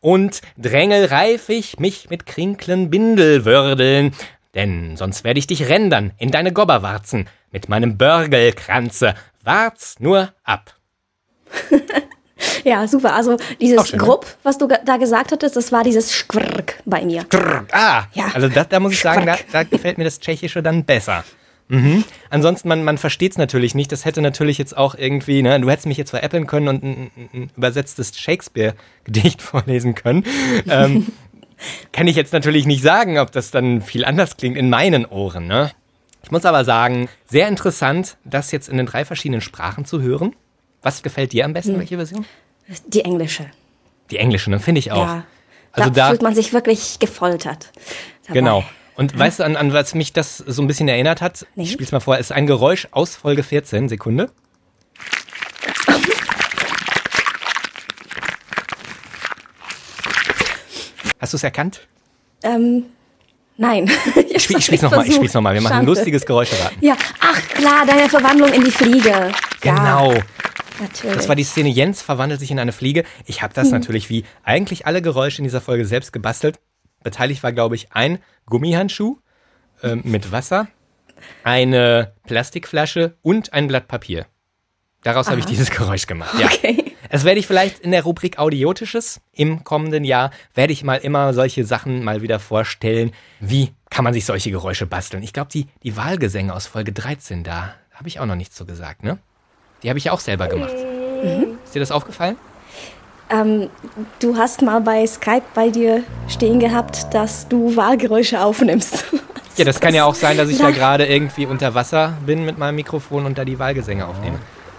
und 0.00 0.40
drängelreif 0.58 1.48
ich 1.48 1.78
mich 1.78 2.10
mit 2.10 2.26
krinklen 2.26 2.90
Bindelwürdeln, 2.90 4.14
denn 4.54 4.96
sonst 4.96 5.24
werde 5.24 5.38
ich 5.38 5.46
dich 5.46 5.68
rändern 5.68 6.12
in 6.18 6.30
deine 6.30 6.52
Gobberwarzen 6.52 7.28
mit 7.50 7.68
meinem 7.68 7.96
Börgelkranze. 7.98 9.14
Wart's 9.44 9.96
nur 10.00 10.32
ab. 10.44 10.74
Ja, 12.64 12.86
super. 12.88 13.14
Also 13.14 13.36
dieses 13.60 13.88
schön, 13.88 13.98
ne? 14.00 14.04
Grupp, 14.04 14.26
was 14.42 14.58
du 14.58 14.66
da 14.66 14.96
gesagt 14.96 15.30
hattest, 15.32 15.56
das 15.56 15.70
war 15.72 15.84
dieses 15.84 16.12
Schquirk 16.12 16.80
bei 16.84 17.04
mir. 17.04 17.24
Ah, 17.72 18.04
Ja. 18.14 18.26
also 18.34 18.48
da, 18.48 18.64
da 18.64 18.80
muss 18.80 18.92
ich 18.92 19.00
sagen, 19.00 19.26
da, 19.26 19.36
da 19.52 19.62
gefällt 19.62 19.96
mir 19.98 20.04
das 20.04 20.18
Tschechische 20.18 20.62
dann 20.62 20.84
besser. 20.84 21.24
Mhm. 21.72 22.04
Ansonsten, 22.28 22.68
man, 22.68 22.84
man 22.84 22.98
versteht 22.98 23.32
es 23.32 23.38
natürlich 23.38 23.74
nicht. 23.74 23.90
Das 23.92 24.04
hätte 24.04 24.20
natürlich 24.20 24.58
jetzt 24.58 24.76
auch 24.76 24.94
irgendwie, 24.94 25.42
ne, 25.42 25.58
du 25.58 25.70
hättest 25.70 25.86
mich 25.86 25.96
jetzt 25.96 26.10
veräppeln 26.10 26.46
können 26.46 26.68
und 26.68 26.82
ein, 26.84 27.10
ein, 27.32 27.50
übersetztes 27.56 28.18
Shakespeare-Gedicht 28.18 29.40
vorlesen 29.42 29.94
können. 29.94 30.24
Ähm, 30.68 31.06
kann 31.92 32.06
ich 32.06 32.16
jetzt 32.16 32.34
natürlich 32.34 32.66
nicht 32.66 32.82
sagen, 32.82 33.18
ob 33.18 33.32
das 33.32 33.50
dann 33.50 33.80
viel 33.80 34.04
anders 34.04 34.36
klingt 34.36 34.58
in 34.58 34.68
meinen 34.68 35.06
Ohren. 35.06 35.46
Ne? 35.46 35.70
Ich 36.22 36.30
muss 36.30 36.44
aber 36.44 36.66
sagen, 36.66 37.08
sehr 37.26 37.48
interessant, 37.48 38.18
das 38.24 38.52
jetzt 38.52 38.68
in 38.68 38.76
den 38.76 38.84
drei 38.84 39.06
verschiedenen 39.06 39.40
Sprachen 39.40 39.86
zu 39.86 40.02
hören. 40.02 40.36
Was 40.82 41.02
gefällt 41.02 41.32
dir 41.32 41.46
am 41.46 41.54
besten, 41.54 41.72
Hm. 41.72 41.80
welche 41.80 41.96
Version? 41.96 42.26
Die 42.86 43.02
englische. 43.02 43.46
Die 44.10 44.18
englische, 44.18 44.50
ne, 44.50 44.60
finde 44.60 44.80
ich 44.80 44.92
auch. 44.92 45.06
Ja. 45.06 45.24
Also 45.72 45.88
da, 45.88 45.94
da, 45.94 46.08
fühlt 46.10 46.22
man 46.22 46.34
sich 46.34 46.52
wirklich 46.52 46.98
gefoltert. 46.98 47.72
dabei. 48.26 48.34
Genau. 48.40 48.64
Und 48.94 49.18
weißt 49.18 49.40
du, 49.40 49.44
an, 49.44 49.56
an 49.56 49.72
was 49.72 49.94
mich 49.94 50.12
das 50.12 50.36
so 50.38 50.60
ein 50.62 50.66
bisschen 50.66 50.88
erinnert 50.88 51.20
hat? 51.22 51.46
Nee. 51.54 51.64
Ich 51.64 51.72
spiel's 51.72 51.92
mal 51.92 52.00
vor. 52.00 52.14
Es 52.16 52.26
ist 52.26 52.32
ein 52.32 52.46
Geräusch 52.46 52.88
aus 52.90 53.16
Folge 53.16 53.42
14. 53.42 53.88
Sekunde. 53.88 54.30
Hast 61.20 61.32
du 61.32 61.36
es 61.36 61.44
erkannt? 61.44 61.86
Ähm, 62.42 62.84
nein. 63.56 63.90
Ich, 64.34 64.44
spiel, 64.44 64.56
ich 64.58 64.64
spiel's 64.64 64.80
nochmal. 64.82 65.06
Ich 65.06 65.14
spiel's 65.14 65.34
nochmal. 65.34 65.52
Wir 65.54 65.60
machen 65.60 65.76
ein 65.80 65.86
lustiges 65.86 66.24
Geräuscheraten. 66.24 66.78
Ja, 66.80 66.96
ach 67.20 67.38
klar, 67.50 67.84
deine 67.86 68.08
Verwandlung 68.08 68.50
in 68.52 68.64
die 68.64 68.70
Fliege. 68.70 69.30
Genau. 69.60 70.14
Ja, 70.14 70.22
natürlich. 70.80 71.16
Das 71.16 71.28
war 71.28 71.36
die 71.36 71.44
Szene, 71.44 71.68
Jens 71.68 72.00
verwandelt 72.00 72.40
sich 72.40 72.50
in 72.50 72.58
eine 72.58 72.72
Fliege. 72.72 73.04
Ich 73.26 73.42
habe 73.42 73.52
das 73.52 73.66
Mhm. 73.66 73.72
natürlich 73.74 74.08
wie 74.08 74.24
eigentlich 74.42 74.86
alle 74.86 75.02
Geräusche 75.02 75.38
in 75.38 75.44
dieser 75.44 75.60
Folge 75.60 75.84
selbst 75.84 76.12
gebastelt. 76.14 76.58
Beteiligt 77.02 77.42
war, 77.42 77.52
glaube 77.52 77.74
ich, 77.74 77.92
ein 77.92 78.18
Gummihandschuh 78.46 79.16
äh, 79.82 79.96
mit 79.96 80.32
Wasser, 80.32 80.68
eine 81.44 82.12
Plastikflasche 82.26 83.16
und 83.22 83.52
ein 83.52 83.68
Blatt 83.68 83.88
Papier. 83.88 84.26
Daraus 85.02 85.28
habe 85.28 85.40
ich 85.40 85.46
dieses 85.46 85.70
Geräusch 85.70 86.06
gemacht. 86.06 86.38
Ja. 86.38 86.46
Okay. 86.46 86.94
Das 87.10 87.24
werde 87.24 87.40
ich 87.40 87.46
vielleicht 87.46 87.80
in 87.80 87.90
der 87.90 88.04
Rubrik 88.04 88.38
Audiotisches 88.38 89.20
im 89.32 89.64
kommenden 89.64 90.02
Jahr, 90.04 90.30
werde 90.54 90.72
ich 90.72 90.82
mal 90.82 90.96
immer 90.96 91.34
solche 91.34 91.64
Sachen 91.64 92.04
mal 92.04 92.22
wieder 92.22 92.38
vorstellen. 92.38 93.12
Wie 93.38 93.74
kann 93.90 94.04
man 94.04 94.14
sich 94.14 94.24
solche 94.24 94.50
Geräusche 94.50 94.86
basteln? 94.86 95.22
Ich 95.22 95.34
glaube, 95.34 95.50
die, 95.52 95.66
die 95.82 95.96
Wahlgesänge 95.96 96.54
aus 96.54 96.66
Folge 96.66 96.92
13, 96.92 97.44
da 97.44 97.74
habe 97.92 98.08
ich 98.08 98.18
auch 98.18 98.24
noch 98.24 98.36
nichts 98.36 98.56
so 98.56 98.64
gesagt, 98.64 99.02
ne? 99.02 99.18
Die 99.82 99.90
habe 99.90 99.98
ich 99.98 100.04
ja 100.04 100.12
auch 100.12 100.20
selber 100.20 100.48
gemacht. 100.48 100.74
Mhm. 101.22 101.58
Ist 101.64 101.74
dir 101.74 101.80
das 101.80 101.90
aufgefallen? 101.90 102.36
Ähm, 103.32 103.70
du 104.20 104.36
hast 104.36 104.60
mal 104.62 104.80
bei 104.80 105.06
Skype 105.06 105.42
bei 105.54 105.70
dir 105.70 106.04
stehen 106.28 106.60
gehabt, 106.60 107.12
dass 107.14 107.48
du 107.48 107.74
Wahlgeräusche 107.76 108.40
aufnimmst. 108.42 109.04
Ja, 109.58 109.66
das 109.66 109.80
kann 109.80 109.94
ja 109.94 110.06
auch 110.06 110.14
sein, 110.14 110.38
dass 110.38 110.48
ich 110.48 110.58
Ja. 110.58 110.68
da 110.68 110.70
gerade 110.70 111.04
irgendwie 111.04 111.44
unter 111.44 111.74
Wasser 111.74 112.16
bin 112.24 112.46
mit 112.46 112.56
meinem 112.56 112.76
Mikrofon 112.76 113.26
und 113.26 113.36
da 113.36 113.44
die 113.44 113.58
Wahlgesänge 113.58 114.06
aufnehme. 114.06 114.38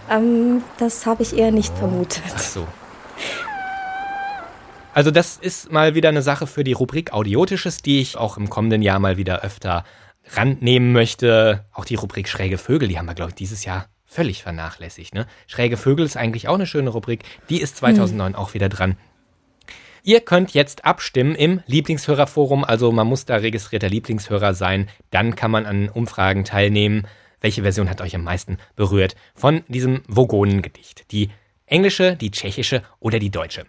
Ähm, 0.10 0.64
das 0.80 1.06
habe 1.06 1.22
ich 1.22 1.38
eher 1.38 1.52
nicht 1.52 1.78
vermutet. 1.78 2.24
Ach 2.34 2.40
so. 2.40 2.66
Also 4.96 5.12
das 5.12 5.38
ist 5.38 5.72
mal 5.72 5.94
wieder 5.94 6.10
eine 6.10 6.24
Sache 6.24 6.48
für 6.48 6.64
die 6.64 6.74
Rubrik 6.74 7.14
Audiotisches, 7.14 7.84
die 7.84 8.02
ich 8.02 8.18
auch 8.18 8.36
im 8.38 8.50
kommenden 8.50 8.82
Jahr 8.82 8.98
mal 8.98 9.16
wieder 9.18 9.42
öfter 9.42 9.84
rannehmen 10.36 10.92
möchte. 10.92 11.66
Auch 11.72 11.86
die 11.86 11.94
Rubrik 11.96 12.28
Schräge 12.28 12.58
Vögel, 12.58 12.88
die 12.88 12.98
haben 12.98 13.06
wir, 13.06 13.14
glaube 13.14 13.30
ich, 13.30 13.36
dieses 13.36 13.66
Jahr 13.66 13.86
völlig 14.14 14.44
vernachlässigt. 14.44 15.14
Ne? 15.14 15.26
Schräge 15.48 15.78
Vögel 15.78 16.06
ist 16.06 16.18
eigentlich 16.18 16.48
auch 16.48 16.56
eine 16.56 16.68
schöne 16.68 16.92
Rubrik. 16.92 17.24
Die 17.50 17.62
ist 17.62 17.78
2009 17.78 18.36
auch 18.36 18.54
wieder 18.54 18.70
dran. 18.70 18.98
Ihr 20.06 20.20
könnt 20.20 20.54
jetzt 20.54 20.84
abstimmen 20.84 21.34
im 21.34 21.62
Lieblingshörerforum, 21.66 22.66
also 22.66 22.92
man 22.92 23.08
muss 23.08 23.24
da 23.24 23.38
registrierter 23.38 23.88
Lieblingshörer 23.88 24.54
sein, 24.54 24.90
dann 25.12 25.36
kann 25.36 25.50
man 25.50 25.66
an 25.66 25.88
Umfragen 25.88 26.44
teilnehmen. 26.44 27.08
Welche 27.40 27.62
Version 27.62 27.90
hat 27.90 28.02
euch 28.02 28.14
am 28.14 28.24
meisten 28.24 28.58
berührt 28.76 29.16
von 29.34 29.64
diesem 29.70 30.02
Vogonengedicht? 30.08 31.10
Die 31.12 31.30
englische, 31.66 32.18
die 32.18 32.32
tschechische 32.32 32.82
oder 33.00 33.18
die 33.18 33.32
deutsche? 33.32 33.66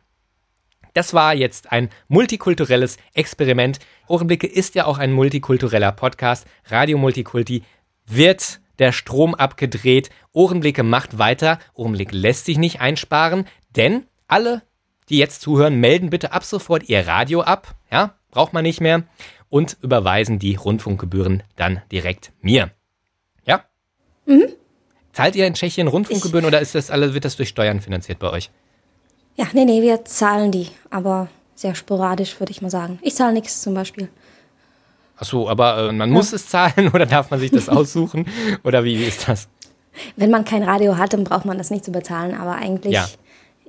Das 0.92 1.14
war 1.14 1.34
jetzt 1.34 1.70
ein 1.70 1.88
multikulturelles 2.08 2.98
Experiment. 3.14 3.78
Ohrenblicke 4.08 4.46
ist 4.48 4.74
ja 4.74 4.86
auch 4.86 4.98
ein 4.98 5.12
multikultureller 5.12 5.92
Podcast. 5.92 6.46
Radio 6.66 6.98
Multikulti 6.98 7.62
wird 8.06 8.60
der 8.78 8.92
Strom 8.92 9.34
abgedreht. 9.34 10.10
Ohrenblicke 10.32 10.82
macht 10.82 11.18
weiter. 11.18 11.58
Ohrenblick 11.74 12.12
lässt 12.12 12.44
sich 12.44 12.58
nicht 12.58 12.80
einsparen, 12.80 13.46
denn 13.76 14.06
alle, 14.28 14.62
die 15.08 15.18
jetzt 15.18 15.42
zuhören, 15.42 15.76
melden 15.76 16.10
bitte 16.10 16.32
ab 16.32 16.44
sofort 16.44 16.88
ihr 16.88 17.06
Radio 17.06 17.42
ab. 17.42 17.74
Ja, 17.90 18.14
braucht 18.30 18.52
man 18.52 18.62
nicht 18.62 18.80
mehr. 18.80 19.04
Und 19.48 19.76
überweisen 19.82 20.38
die 20.38 20.56
Rundfunkgebühren 20.56 21.42
dann 21.56 21.82
direkt 21.92 22.32
mir. 22.40 22.70
Ja? 23.44 23.64
Mhm. 24.26 24.48
Zahlt 25.12 25.36
ihr 25.36 25.46
in 25.46 25.54
Tschechien 25.54 25.86
Rundfunkgebühren 25.86 26.44
oder 26.44 26.60
ist 26.60 26.74
das 26.74 26.90
alles, 26.90 27.14
wird 27.14 27.24
das 27.24 27.36
durch 27.36 27.50
Steuern 27.50 27.80
finanziert 27.80 28.18
bei 28.18 28.30
euch? 28.30 28.50
Ja, 29.36 29.46
nee, 29.52 29.64
nee, 29.64 29.82
wir 29.82 30.04
zahlen 30.04 30.50
die, 30.50 30.68
aber 30.90 31.28
sehr 31.54 31.74
sporadisch, 31.74 32.40
würde 32.40 32.50
ich 32.50 32.62
mal 32.62 32.70
sagen. 32.70 32.98
Ich 33.02 33.14
zahle 33.14 33.32
nichts 33.32 33.62
zum 33.62 33.74
Beispiel. 33.74 34.08
Ach 35.24 35.30
so, 35.30 35.48
aber 35.48 35.88
äh, 35.88 35.92
man 35.92 36.10
muss 36.10 36.32
es 36.34 36.48
zahlen 36.48 36.88
oder 36.94 37.06
darf 37.06 37.30
man 37.30 37.40
sich 37.40 37.50
das 37.50 37.68
aussuchen? 37.70 38.26
Oder 38.62 38.84
wie 38.84 39.02
ist 39.02 39.26
das? 39.26 39.48
Wenn 40.16 40.30
man 40.30 40.44
kein 40.44 40.62
Radio 40.62 40.98
hat, 40.98 41.12
dann 41.14 41.24
braucht 41.24 41.44
man 41.46 41.56
das 41.56 41.70
nicht 41.70 41.84
zu 41.84 41.92
bezahlen, 41.92 42.34
aber 42.38 42.56
eigentlich 42.56 42.92
Ja. 42.92 43.06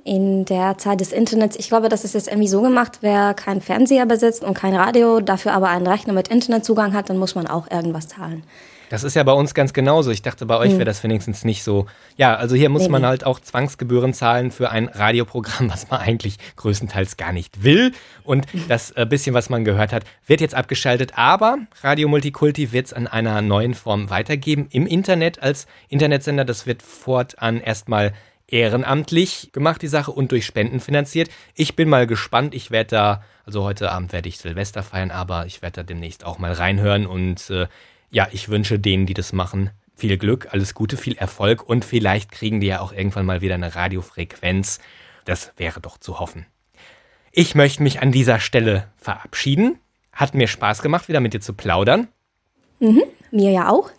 in 0.04 0.44
der 0.44 0.76
Zeit 0.76 1.00
des 1.00 1.12
Internets, 1.12 1.56
ich 1.56 1.68
glaube, 1.68 1.88
das 1.88 2.04
ist 2.04 2.14
jetzt 2.14 2.28
irgendwie 2.28 2.48
so 2.48 2.60
gemacht, 2.62 2.98
wer 3.00 3.32
keinen 3.32 3.60
Fernseher 3.62 4.04
besitzt 4.06 4.44
und 4.44 4.54
kein 4.54 4.74
Radio, 4.74 5.20
dafür 5.20 5.52
aber 5.54 5.68
einen 5.68 5.86
Rechner 5.86 6.12
mit 6.12 6.28
Internetzugang 6.28 6.92
hat, 6.94 7.08
dann 7.10 7.16
muss 7.18 7.34
man 7.34 7.46
auch 7.46 7.70
irgendwas 7.70 8.08
zahlen. 8.08 8.42
Das 8.88 9.02
ist 9.02 9.14
ja 9.14 9.22
bei 9.22 9.32
uns 9.32 9.54
ganz 9.54 9.72
genauso. 9.72 10.10
Ich 10.10 10.22
dachte, 10.22 10.46
bei 10.46 10.56
euch 10.56 10.70
Hm. 10.70 10.78
wäre 10.78 10.84
das 10.84 11.02
wenigstens 11.02 11.44
nicht 11.44 11.62
so. 11.62 11.86
Ja, 12.16 12.36
also 12.36 12.54
hier 12.54 12.68
muss 12.68 12.88
man 12.88 13.04
halt 13.04 13.24
auch 13.24 13.40
Zwangsgebühren 13.40 14.14
zahlen 14.14 14.50
für 14.50 14.70
ein 14.70 14.88
Radioprogramm, 14.88 15.70
was 15.72 15.90
man 15.90 16.00
eigentlich 16.00 16.38
größtenteils 16.56 17.16
gar 17.16 17.32
nicht 17.32 17.64
will. 17.64 17.92
Und 18.22 18.46
das 18.68 18.92
äh, 18.92 19.06
bisschen, 19.08 19.34
was 19.34 19.50
man 19.50 19.64
gehört 19.64 19.92
hat, 19.92 20.04
wird 20.26 20.40
jetzt 20.40 20.54
abgeschaltet. 20.54 21.12
Aber 21.16 21.58
Radio 21.82 22.08
Multikulti 22.08 22.72
wird 22.72 22.86
es 22.86 22.92
an 22.92 23.06
einer 23.06 23.42
neuen 23.42 23.74
Form 23.74 24.10
weitergeben 24.10 24.68
im 24.70 24.86
Internet 24.86 25.42
als 25.42 25.66
Internetsender. 25.88 26.44
Das 26.44 26.66
wird 26.66 26.82
fortan 26.82 27.60
erstmal 27.60 28.12
ehrenamtlich 28.48 29.50
gemacht, 29.52 29.82
die 29.82 29.88
Sache, 29.88 30.12
und 30.12 30.32
durch 30.32 30.46
Spenden 30.46 30.80
finanziert. 30.80 31.28
Ich 31.54 31.76
bin 31.76 31.88
mal 31.88 32.06
gespannt. 32.06 32.54
Ich 32.54 32.70
werde 32.70 32.90
da, 32.90 33.22
also 33.44 33.64
heute 33.64 33.90
Abend 33.90 34.12
werde 34.12 34.28
ich 34.28 34.38
Silvester 34.38 34.82
feiern, 34.82 35.10
aber 35.10 35.46
ich 35.46 35.62
werde 35.62 35.76
da 35.76 35.82
demnächst 35.82 36.24
auch 36.24 36.38
mal 36.38 36.52
reinhören. 36.52 37.06
Und 37.06 37.50
äh, 37.50 37.66
ja, 38.10 38.28
ich 38.32 38.48
wünsche 38.48 38.78
denen, 38.78 39.06
die 39.06 39.14
das 39.14 39.32
machen, 39.32 39.70
viel 39.94 40.18
Glück, 40.18 40.48
alles 40.52 40.74
Gute, 40.74 40.96
viel 40.96 41.16
Erfolg 41.16 41.68
und 41.68 41.84
vielleicht 41.84 42.30
kriegen 42.30 42.60
die 42.60 42.68
ja 42.68 42.80
auch 42.80 42.92
irgendwann 42.92 43.26
mal 43.26 43.40
wieder 43.40 43.54
eine 43.54 43.74
Radiofrequenz. 43.74 44.78
Das 45.24 45.52
wäre 45.56 45.80
doch 45.80 45.98
zu 45.98 46.20
hoffen. 46.20 46.46
Ich 47.32 47.54
möchte 47.54 47.82
mich 47.82 48.00
an 48.00 48.12
dieser 48.12 48.38
Stelle 48.40 48.88
verabschieden. 48.96 49.78
Hat 50.12 50.34
mir 50.34 50.48
Spaß 50.48 50.82
gemacht, 50.82 51.08
wieder 51.08 51.20
mit 51.20 51.34
dir 51.34 51.40
zu 51.40 51.52
plaudern. 51.52 52.08
Mhm, 52.78 53.02
mir 53.30 53.50
ja 53.50 53.70
auch. 53.70 53.90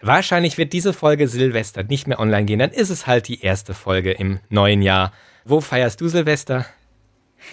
Wahrscheinlich 0.00 0.58
wird 0.58 0.72
diese 0.72 0.92
Folge 0.92 1.26
Silvester 1.26 1.82
nicht 1.82 2.06
mehr 2.06 2.20
online 2.20 2.44
gehen, 2.44 2.60
dann 2.60 2.70
ist 2.70 2.90
es 2.90 3.06
halt 3.06 3.28
die 3.28 3.42
erste 3.42 3.74
Folge 3.74 4.12
im 4.12 4.38
neuen 4.48 4.80
Jahr. 4.80 5.12
Wo 5.44 5.60
feierst 5.60 6.00
du 6.00 6.08
Silvester? 6.08 6.66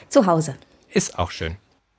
Zu 0.10 0.26
Hause. 0.26 0.56
Ist 0.90 1.18
auch 1.18 1.32
schön. 1.32 1.58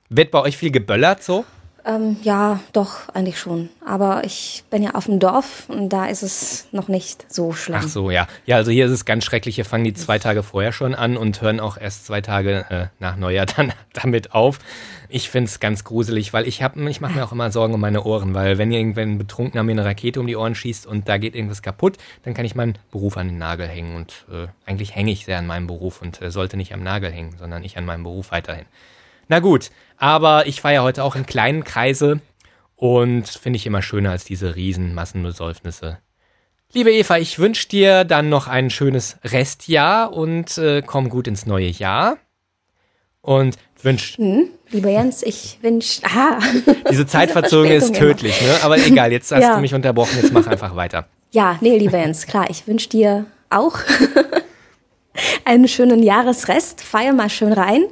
Wird 0.09 0.31
bei 0.31 0.39
euch 0.39 0.57
viel 0.57 0.71
geböllert 0.71 1.21
so? 1.21 1.43
Ähm, 1.87 2.17
ja, 2.21 2.59
doch, 2.73 3.07
eigentlich 3.13 3.39
schon. 3.39 3.69
Aber 3.85 4.25
ich 4.25 4.65
bin 4.69 4.83
ja 4.83 4.91
auf 4.95 5.05
dem 5.05 5.19
Dorf 5.19 5.69
und 5.69 5.87
da 5.87 6.07
ist 6.07 6.21
es 6.21 6.67
noch 6.73 6.89
nicht 6.89 7.25
so 7.31 7.53
schlimm. 7.53 7.79
Ach 7.81 7.87
so, 7.87 8.11
ja. 8.11 8.27
Ja, 8.45 8.57
also 8.57 8.71
hier 8.71 8.87
ist 8.87 8.91
es 8.91 9.05
ganz 9.05 9.23
schrecklich. 9.23 9.55
Hier 9.55 9.63
fangen 9.63 9.85
die 9.85 9.93
zwei 9.93 10.19
Tage 10.19 10.43
vorher 10.43 10.73
schon 10.73 10.93
an 10.93 11.15
und 11.15 11.41
hören 11.41 11.61
auch 11.61 11.77
erst 11.77 12.05
zwei 12.05 12.19
Tage 12.19 12.65
äh, 12.69 12.87
nach 12.99 13.15
Neujahr 13.15 13.45
dann 13.55 13.71
damit 13.93 14.33
auf. 14.33 14.59
Ich 15.07 15.29
finde 15.29 15.47
es 15.47 15.61
ganz 15.61 15.85
gruselig, 15.85 16.33
weil 16.33 16.45
ich 16.45 16.61
habe, 16.61 16.89
ich 16.89 16.99
mache 16.99 17.13
mir 17.13 17.23
auch 17.23 17.31
immer 17.31 17.49
Sorgen 17.51 17.73
um 17.73 17.79
meine 17.79 18.03
Ohren, 18.03 18.33
weil 18.33 18.57
wenn 18.57 18.73
irgendwann 18.73 19.17
Betrunkener 19.17 19.63
mir 19.63 19.71
eine 19.71 19.85
Rakete 19.85 20.19
um 20.19 20.27
die 20.27 20.35
Ohren 20.35 20.55
schießt 20.55 20.85
und 20.85 21.07
da 21.07 21.17
geht 21.17 21.35
irgendwas 21.35 21.61
kaputt, 21.61 21.97
dann 22.23 22.33
kann 22.33 22.43
ich 22.43 22.55
meinen 22.55 22.77
Beruf 22.91 23.15
an 23.15 23.29
den 23.29 23.37
Nagel 23.37 23.67
hängen 23.67 23.95
und 23.95 24.25
äh, 24.29 24.47
eigentlich 24.65 24.93
hänge 24.93 25.11
ich 25.11 25.23
sehr 25.23 25.37
an 25.37 25.47
meinem 25.47 25.67
Beruf 25.67 26.01
und 26.01 26.21
äh, 26.21 26.31
sollte 26.31 26.57
nicht 26.57 26.73
am 26.73 26.83
Nagel 26.83 27.11
hängen, 27.11 27.35
sondern 27.39 27.63
ich 27.63 27.77
an 27.77 27.85
meinem 27.85 28.03
Beruf 28.03 28.31
weiterhin. 28.31 28.65
Na 29.27 29.39
gut, 29.39 29.69
aber 29.97 30.47
ich 30.47 30.61
feiere 30.61 30.83
heute 30.83 31.03
auch 31.03 31.15
in 31.15 31.25
kleinen 31.25 31.63
Kreise 31.63 32.19
und 32.75 33.27
finde 33.27 33.57
ich 33.57 33.65
immer 33.65 33.81
schöner 33.81 34.11
als 34.11 34.23
diese 34.25 34.55
riesen 34.55 34.93
Massenbesäufnisse. 34.93 35.97
Liebe 36.73 36.91
Eva, 36.91 37.17
ich 37.17 37.39
wünsche 37.39 37.67
dir 37.69 38.03
dann 38.03 38.29
noch 38.29 38.47
ein 38.47 38.69
schönes 38.69 39.17
Restjahr 39.23 40.13
und 40.13 40.57
äh, 40.57 40.81
komm 40.85 41.09
gut 41.09 41.27
ins 41.27 41.45
neue 41.45 41.67
Jahr. 41.69 42.17
Und 43.21 43.57
wünsch, 43.81 44.17
Hm, 44.17 44.49
lieber 44.69 44.89
Jens, 44.89 45.23
ich 45.23 45.57
wünsche. 45.61 46.01
Ah, 46.05 46.39
diese 46.89 47.05
Zeitverzögerung 47.05 47.71
ist 47.77 47.89
immer. 47.89 47.97
tödlich, 47.99 48.41
ne? 48.41 48.55
Aber 48.63 48.77
egal, 48.77 49.11
jetzt 49.11 49.31
hast 49.31 49.41
Ja. 49.43 49.55
du 49.55 49.61
mich 49.61 49.73
unterbrochen, 49.73 50.17
jetzt 50.21 50.31
mach 50.31 50.47
einfach 50.47 50.75
weiter. 50.75 51.07
Ja, 51.31 51.57
nee, 51.61 51.77
lieber 51.77 51.97
Jens, 51.97 52.25
klar, 52.25 52.49
ich 52.49 52.67
wünsche 52.67 52.87
dir 52.89 53.25
auch 53.49 53.77
einen 55.47 55.67
schönen 55.67 56.03
Jahresrest. 56.03 56.81
Feier 56.81 57.13
mal 57.13 57.29
schön 57.29 57.53
rein 57.53 57.85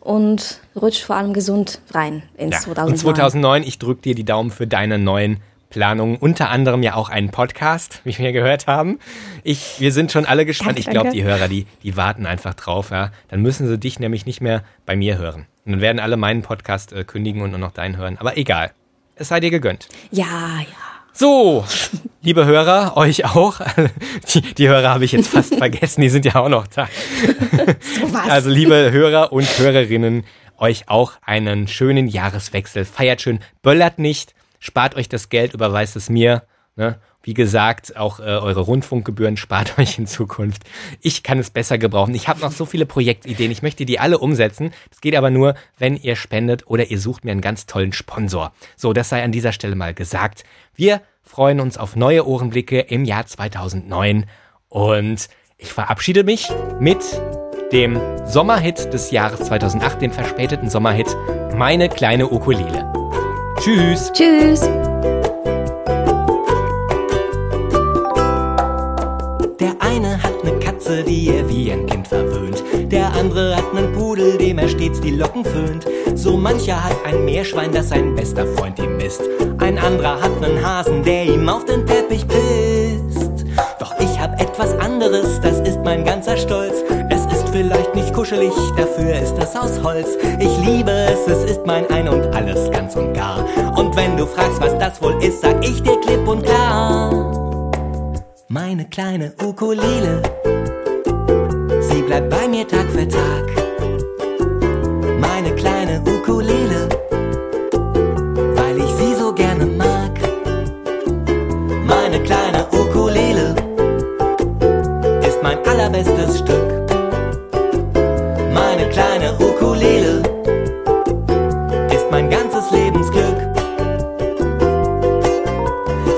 und 0.00 0.60
rutsch 0.74 1.02
vor 1.04 1.16
allem 1.16 1.34
gesund 1.34 1.80
rein 1.92 2.22
ins 2.36 2.54
Ja. 2.56 2.60
2009. 2.60 2.92
Und 2.92 2.98
2009, 2.98 3.62
ich 3.64 3.78
drücke 3.78 4.02
dir 4.02 4.14
die 4.14 4.24
Daumen 4.24 4.50
für 4.50 4.66
deine 4.66 4.98
neuen 4.98 5.40
Planungen, 5.68 6.16
unter 6.16 6.50
anderem 6.50 6.82
ja 6.82 6.94
auch 6.94 7.08
einen 7.08 7.30
Podcast, 7.30 8.00
wie 8.04 8.16
wir 8.16 8.32
gehört 8.32 8.66
haben. 8.66 8.98
Ich, 9.42 9.76
wir 9.78 9.92
sind 9.92 10.10
schon 10.12 10.26
alle 10.26 10.44
gespannt. 10.44 10.78
Danke, 10.78 10.80
ich 10.80 10.90
glaube, 10.90 11.10
die 11.10 11.22
Hörer, 11.22 11.48
die, 11.48 11.66
die 11.82 11.96
warten 11.96 12.26
einfach 12.26 12.54
drauf. 12.54 12.90
Ja. 12.90 13.10
Dann 13.28 13.40
müssen 13.40 13.66
sie 13.68 13.78
dich 13.78 13.98
nämlich 13.98 14.26
nicht 14.26 14.40
mehr 14.40 14.62
bei 14.86 14.96
mir 14.96 15.18
hören. 15.18 15.46
Und 15.64 15.72
dann 15.72 15.80
werden 15.80 16.00
alle 16.00 16.16
meinen 16.16 16.42
Podcast 16.42 16.92
äh, 16.92 17.04
kündigen 17.04 17.42
und 17.42 17.50
nur 17.50 17.58
noch 17.58 17.72
deinen 17.72 17.96
hören. 17.96 18.16
Aber 18.18 18.36
egal. 18.36 18.72
Es 19.14 19.28
sei 19.28 19.40
dir 19.40 19.50
gegönnt. 19.50 19.88
Ja, 20.10 20.24
ja. 20.60 20.81
So, 21.14 21.64
liebe 22.22 22.46
Hörer, 22.46 22.96
euch 22.96 23.26
auch. 23.26 23.60
Die, 24.32 24.40
die 24.40 24.68
Hörer 24.68 24.90
habe 24.90 25.04
ich 25.04 25.12
jetzt 25.12 25.28
fast 25.28 25.54
vergessen, 25.54 26.00
die 26.00 26.08
sind 26.08 26.24
ja 26.24 26.36
auch 26.36 26.48
noch 26.48 26.66
da. 26.66 26.88
Also 28.28 28.48
liebe 28.48 28.90
Hörer 28.90 29.32
und 29.32 29.46
Hörerinnen, 29.58 30.24
euch 30.56 30.88
auch 30.88 31.12
einen 31.22 31.68
schönen 31.68 32.08
Jahreswechsel. 32.08 32.86
Feiert 32.86 33.20
schön, 33.20 33.40
böllert 33.60 33.98
nicht, 33.98 34.34
spart 34.58 34.96
euch 34.96 35.08
das 35.08 35.28
Geld, 35.28 35.52
überweist 35.52 35.96
es 35.96 36.08
mir. 36.08 36.44
Ne? 36.76 36.98
Wie 37.22 37.34
gesagt, 37.34 37.96
auch 37.96 38.20
äh, 38.20 38.24
eure 38.24 38.60
Rundfunkgebühren 38.60 39.36
spart 39.36 39.78
euch 39.78 39.98
in 39.98 40.06
Zukunft. 40.06 40.62
Ich 41.00 41.22
kann 41.22 41.38
es 41.38 41.50
besser 41.50 41.78
gebrauchen. 41.78 42.14
Ich 42.14 42.28
habe 42.28 42.40
noch 42.40 42.52
so 42.52 42.64
viele 42.66 42.86
Projektideen. 42.86 43.50
Ich 43.50 43.62
möchte 43.62 43.84
die 43.84 43.98
alle 43.98 44.18
umsetzen. 44.18 44.72
Das 44.90 45.00
geht 45.00 45.16
aber 45.16 45.30
nur, 45.30 45.54
wenn 45.78 45.96
ihr 45.96 46.16
spendet 46.16 46.66
oder 46.66 46.90
ihr 46.90 46.98
sucht 46.98 47.24
mir 47.24 47.32
einen 47.32 47.40
ganz 47.40 47.66
tollen 47.66 47.92
Sponsor. 47.92 48.52
So, 48.76 48.92
das 48.92 49.08
sei 49.08 49.22
an 49.22 49.32
dieser 49.32 49.52
Stelle 49.52 49.76
mal 49.76 49.94
gesagt. 49.94 50.44
Wir 50.74 51.02
freuen 51.22 51.60
uns 51.60 51.78
auf 51.78 51.96
neue 51.96 52.26
Ohrenblicke 52.26 52.80
im 52.80 53.04
Jahr 53.04 53.26
2009 53.26 54.26
und 54.68 55.28
ich 55.58 55.72
verabschiede 55.72 56.24
mich 56.24 56.48
mit 56.80 56.98
dem 57.72 58.00
Sommerhit 58.26 58.92
des 58.92 59.10
Jahres 59.10 59.40
2008, 59.40 60.02
dem 60.02 60.12
verspäteten 60.12 60.68
Sommerhit 60.68 61.16
Meine 61.56 61.88
kleine 61.88 62.28
Ukulele. 62.28 62.92
Tschüss. 63.58 64.12
Tschüss. 64.12 64.68
Katze, 70.92 71.04
die 71.04 71.28
er 71.28 71.48
wie 71.48 71.72
ein 71.72 71.86
Kind 71.86 72.06
verwöhnt. 72.06 72.62
Der 72.90 73.12
andere 73.14 73.56
hat 73.56 73.64
einen 73.74 73.92
Pudel, 73.92 74.36
dem 74.36 74.58
er 74.58 74.68
stets 74.68 75.00
die 75.00 75.12
Locken 75.12 75.44
föhnt. 75.44 75.86
So 76.14 76.36
mancher 76.36 76.82
hat 76.82 76.96
ein 77.04 77.24
Meerschwein, 77.24 77.72
das 77.72 77.88
sein 77.88 78.14
bester 78.14 78.46
Freund 78.54 78.78
ihm 78.78 78.98
ist. 78.98 79.22
Ein 79.58 79.78
anderer 79.78 80.20
hat 80.20 80.42
einen 80.42 80.64
Hasen, 80.64 81.02
der 81.02 81.24
ihm 81.24 81.48
auf 81.48 81.64
den 81.64 81.86
Teppich 81.86 82.26
pisst. 82.28 83.46
Doch 83.78 83.94
ich 83.98 84.20
hab 84.20 84.40
etwas 84.40 84.78
anderes, 84.78 85.40
das 85.40 85.60
ist 85.60 85.78
mein 85.82 86.04
ganzer 86.04 86.36
Stolz. 86.36 86.74
Es 87.08 87.24
ist 87.32 87.48
vielleicht 87.50 87.94
nicht 87.94 88.12
kuschelig, 88.12 88.52
dafür 88.76 89.14
ist 89.14 89.36
es 89.38 89.56
aus 89.56 89.82
Holz. 89.82 90.16
Ich 90.38 90.66
liebe 90.66 90.90
es, 90.90 91.26
es 91.26 91.52
ist 91.52 91.66
mein 91.66 91.88
Ein 91.90 92.08
und 92.08 92.24
alles 92.34 92.70
ganz 92.70 92.96
und 92.96 93.14
gar. 93.14 93.46
Und 93.76 93.96
wenn 93.96 94.16
du 94.16 94.26
fragst, 94.26 94.60
was 94.60 94.76
das 94.78 95.00
wohl 95.00 95.22
ist, 95.22 95.40
sag 95.40 95.64
ich 95.64 95.82
dir 95.82 95.98
klipp 96.00 96.26
und 96.28 96.44
klar. 96.44 97.42
Meine 98.48 98.84
kleine 98.84 99.32
Ukulele, 99.42 100.20
sie 102.02 102.06
bleibt 102.06 102.30
bei 102.30 102.48
mir 102.48 102.66
Tag 102.66 102.90
für 102.90 103.06
Tag. 103.06 103.46
Meine 105.20 105.54
kleine 105.54 106.00
Ukulele, 106.00 106.88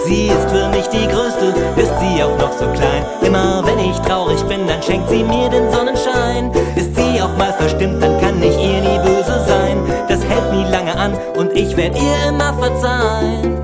Sie 0.04 0.26
ist 0.26 0.50
für 0.50 0.68
mich 0.68 0.86
die 0.88 1.06
größte, 1.08 1.54
ist 1.76 1.92
sie 1.98 2.22
auch 2.22 2.36
noch 2.36 2.52
so 2.52 2.66
klein. 2.72 3.04
Immer 3.22 3.62
wenn 3.64 3.78
ich 3.78 3.96
traurig 4.00 4.42
bin, 4.42 4.66
dann 4.66 4.82
schenkt 4.82 5.08
sie 5.08 5.24
mir 5.24 5.48
den 5.48 5.72
Sonnenschein. 5.72 6.52
Ist 6.76 6.94
sie 6.94 7.22
auch 7.22 7.34
mal 7.38 7.54
verstimmt, 7.54 8.02
dann 8.02 8.20
kann 8.20 8.42
ich 8.42 8.54
ihr 8.58 8.82
nie 8.82 8.98
böse 8.98 9.42
sein. 9.46 9.78
Das 10.08 10.22
hält 10.22 10.52
nie 10.52 10.70
lange 10.70 10.94
an 10.94 11.14
und 11.36 11.52
ich 11.52 11.74
werd 11.76 11.96
ihr 11.96 12.28
immer 12.28 12.52
verzeihen. 12.52 13.62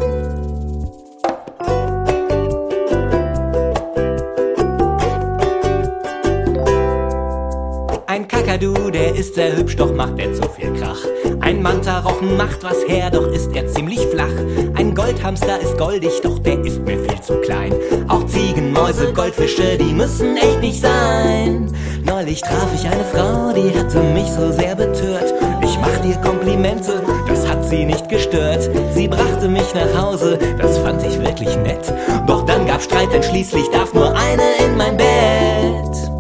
Ein 8.07 8.27
Kakadu, 8.27 8.91
der 8.91 9.15
ist 9.15 9.35
sehr 9.35 9.55
hübsch, 9.57 9.77
doch 9.77 9.93
macht 9.93 10.19
er 10.19 10.33
zu 10.33 10.49
viel 10.49 10.73
Krach. 10.73 11.10
Ein 11.51 11.63
Mantarochen 11.63 12.37
macht 12.37 12.63
was 12.63 12.77
her, 12.87 13.11
doch 13.11 13.27
ist 13.27 13.51
er 13.57 13.67
ziemlich 13.67 14.07
flach. 14.07 14.31
Ein 14.77 14.95
Goldhamster 14.95 15.61
ist 15.61 15.77
goldig, 15.77 16.13
doch 16.23 16.39
der 16.39 16.65
ist 16.65 16.79
mir 16.83 16.97
viel 16.97 17.21
zu 17.21 17.41
klein. 17.41 17.75
Auch 18.07 18.25
Ziegen, 18.27 18.73
Mäuse, 18.73 19.13
Goldfische, 19.13 19.77
die 19.77 19.93
müssen 19.93 20.37
echt 20.37 20.61
nicht 20.61 20.81
sein. 20.81 21.75
Neulich 22.05 22.41
traf 22.43 22.69
ich 22.73 22.87
eine 22.87 23.03
Frau, 23.03 23.53
die 23.53 23.77
hatte 23.77 23.99
mich 24.15 24.29
so 24.31 24.53
sehr 24.53 24.77
betört. 24.77 25.35
Ich 25.61 25.77
machte 25.81 26.07
ihr 26.07 26.19
Komplimente, 26.19 27.03
das 27.27 27.49
hat 27.49 27.65
sie 27.65 27.85
nicht 27.85 28.09
gestört. 28.09 28.71
Sie 28.95 29.09
brachte 29.09 29.49
mich 29.49 29.75
nach 29.75 30.01
Hause, 30.01 30.39
das 30.57 30.79
fand 30.79 31.03
ich 31.03 31.19
wirklich 31.19 31.57
nett. 31.57 31.93
Doch 32.29 32.47
dann 32.47 32.65
gab 32.65 32.81
Streit, 32.81 33.13
denn 33.13 33.25
schließlich 33.25 33.69
darf 33.71 33.93
nur 33.93 34.17
eine 34.17 34.65
in 34.65 34.77
mein 34.77 34.97
Bett. 34.97 36.11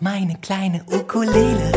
Meine 0.00 0.36
kleine 0.40 0.80
Ukulele, 0.90 1.72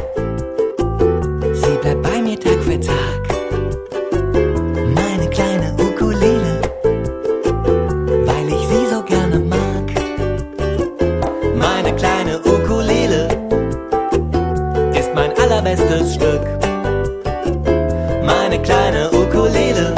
Meine 18.34 18.61
kleine 18.61 19.09
Ukulele 19.11 19.93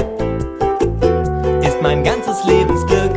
ist 1.62 1.82
mein 1.82 2.04
ganzes 2.04 2.44
Lebensglück. 2.46 3.12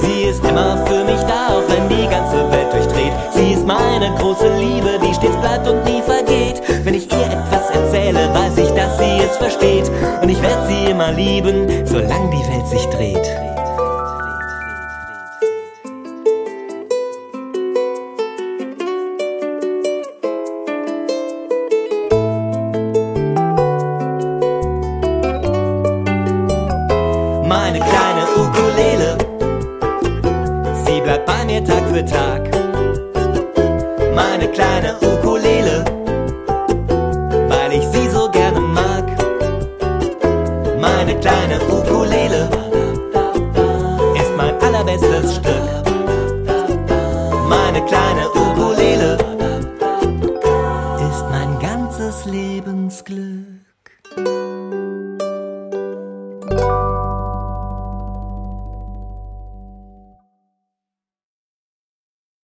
Sie 0.00 0.22
ist 0.30 0.44
immer 0.44 0.86
für 0.86 1.04
mich 1.04 1.20
da, 1.22 1.56
auch 1.56 1.66
wenn 1.68 1.88
die 1.88 2.08
ganze 2.08 2.50
Welt 2.52 2.72
durchdreht. 2.72 3.12
Sie 3.32 3.52
ist 3.54 3.66
meine 3.66 4.14
große 4.18 4.48
Liebe, 4.56 5.00
die 5.04 5.14
stets 5.14 5.36
bleibt 5.36 5.68
und 5.68 5.84
nie 5.84 6.02
vergeht. 6.02 6.62
Wenn 6.84 6.94
ich 6.94 7.10
ihr 7.10 7.26
etwas 7.26 7.70
erzähle, 7.70 8.32
weiß 8.32 8.56
ich, 8.58 8.70
dass 8.70 8.98
sie 8.98 9.18
es 9.18 9.36
versteht. 9.36 9.90
Und 10.22 10.28
ich 10.28 10.40
werde 10.40 10.66
sie 10.68 10.90
immer 10.90 11.10
lieben, 11.10 11.66
solange 11.84 12.30
die 12.30 12.46
Welt 12.52 12.68
sich 12.68 12.86
dreht. 12.90 13.53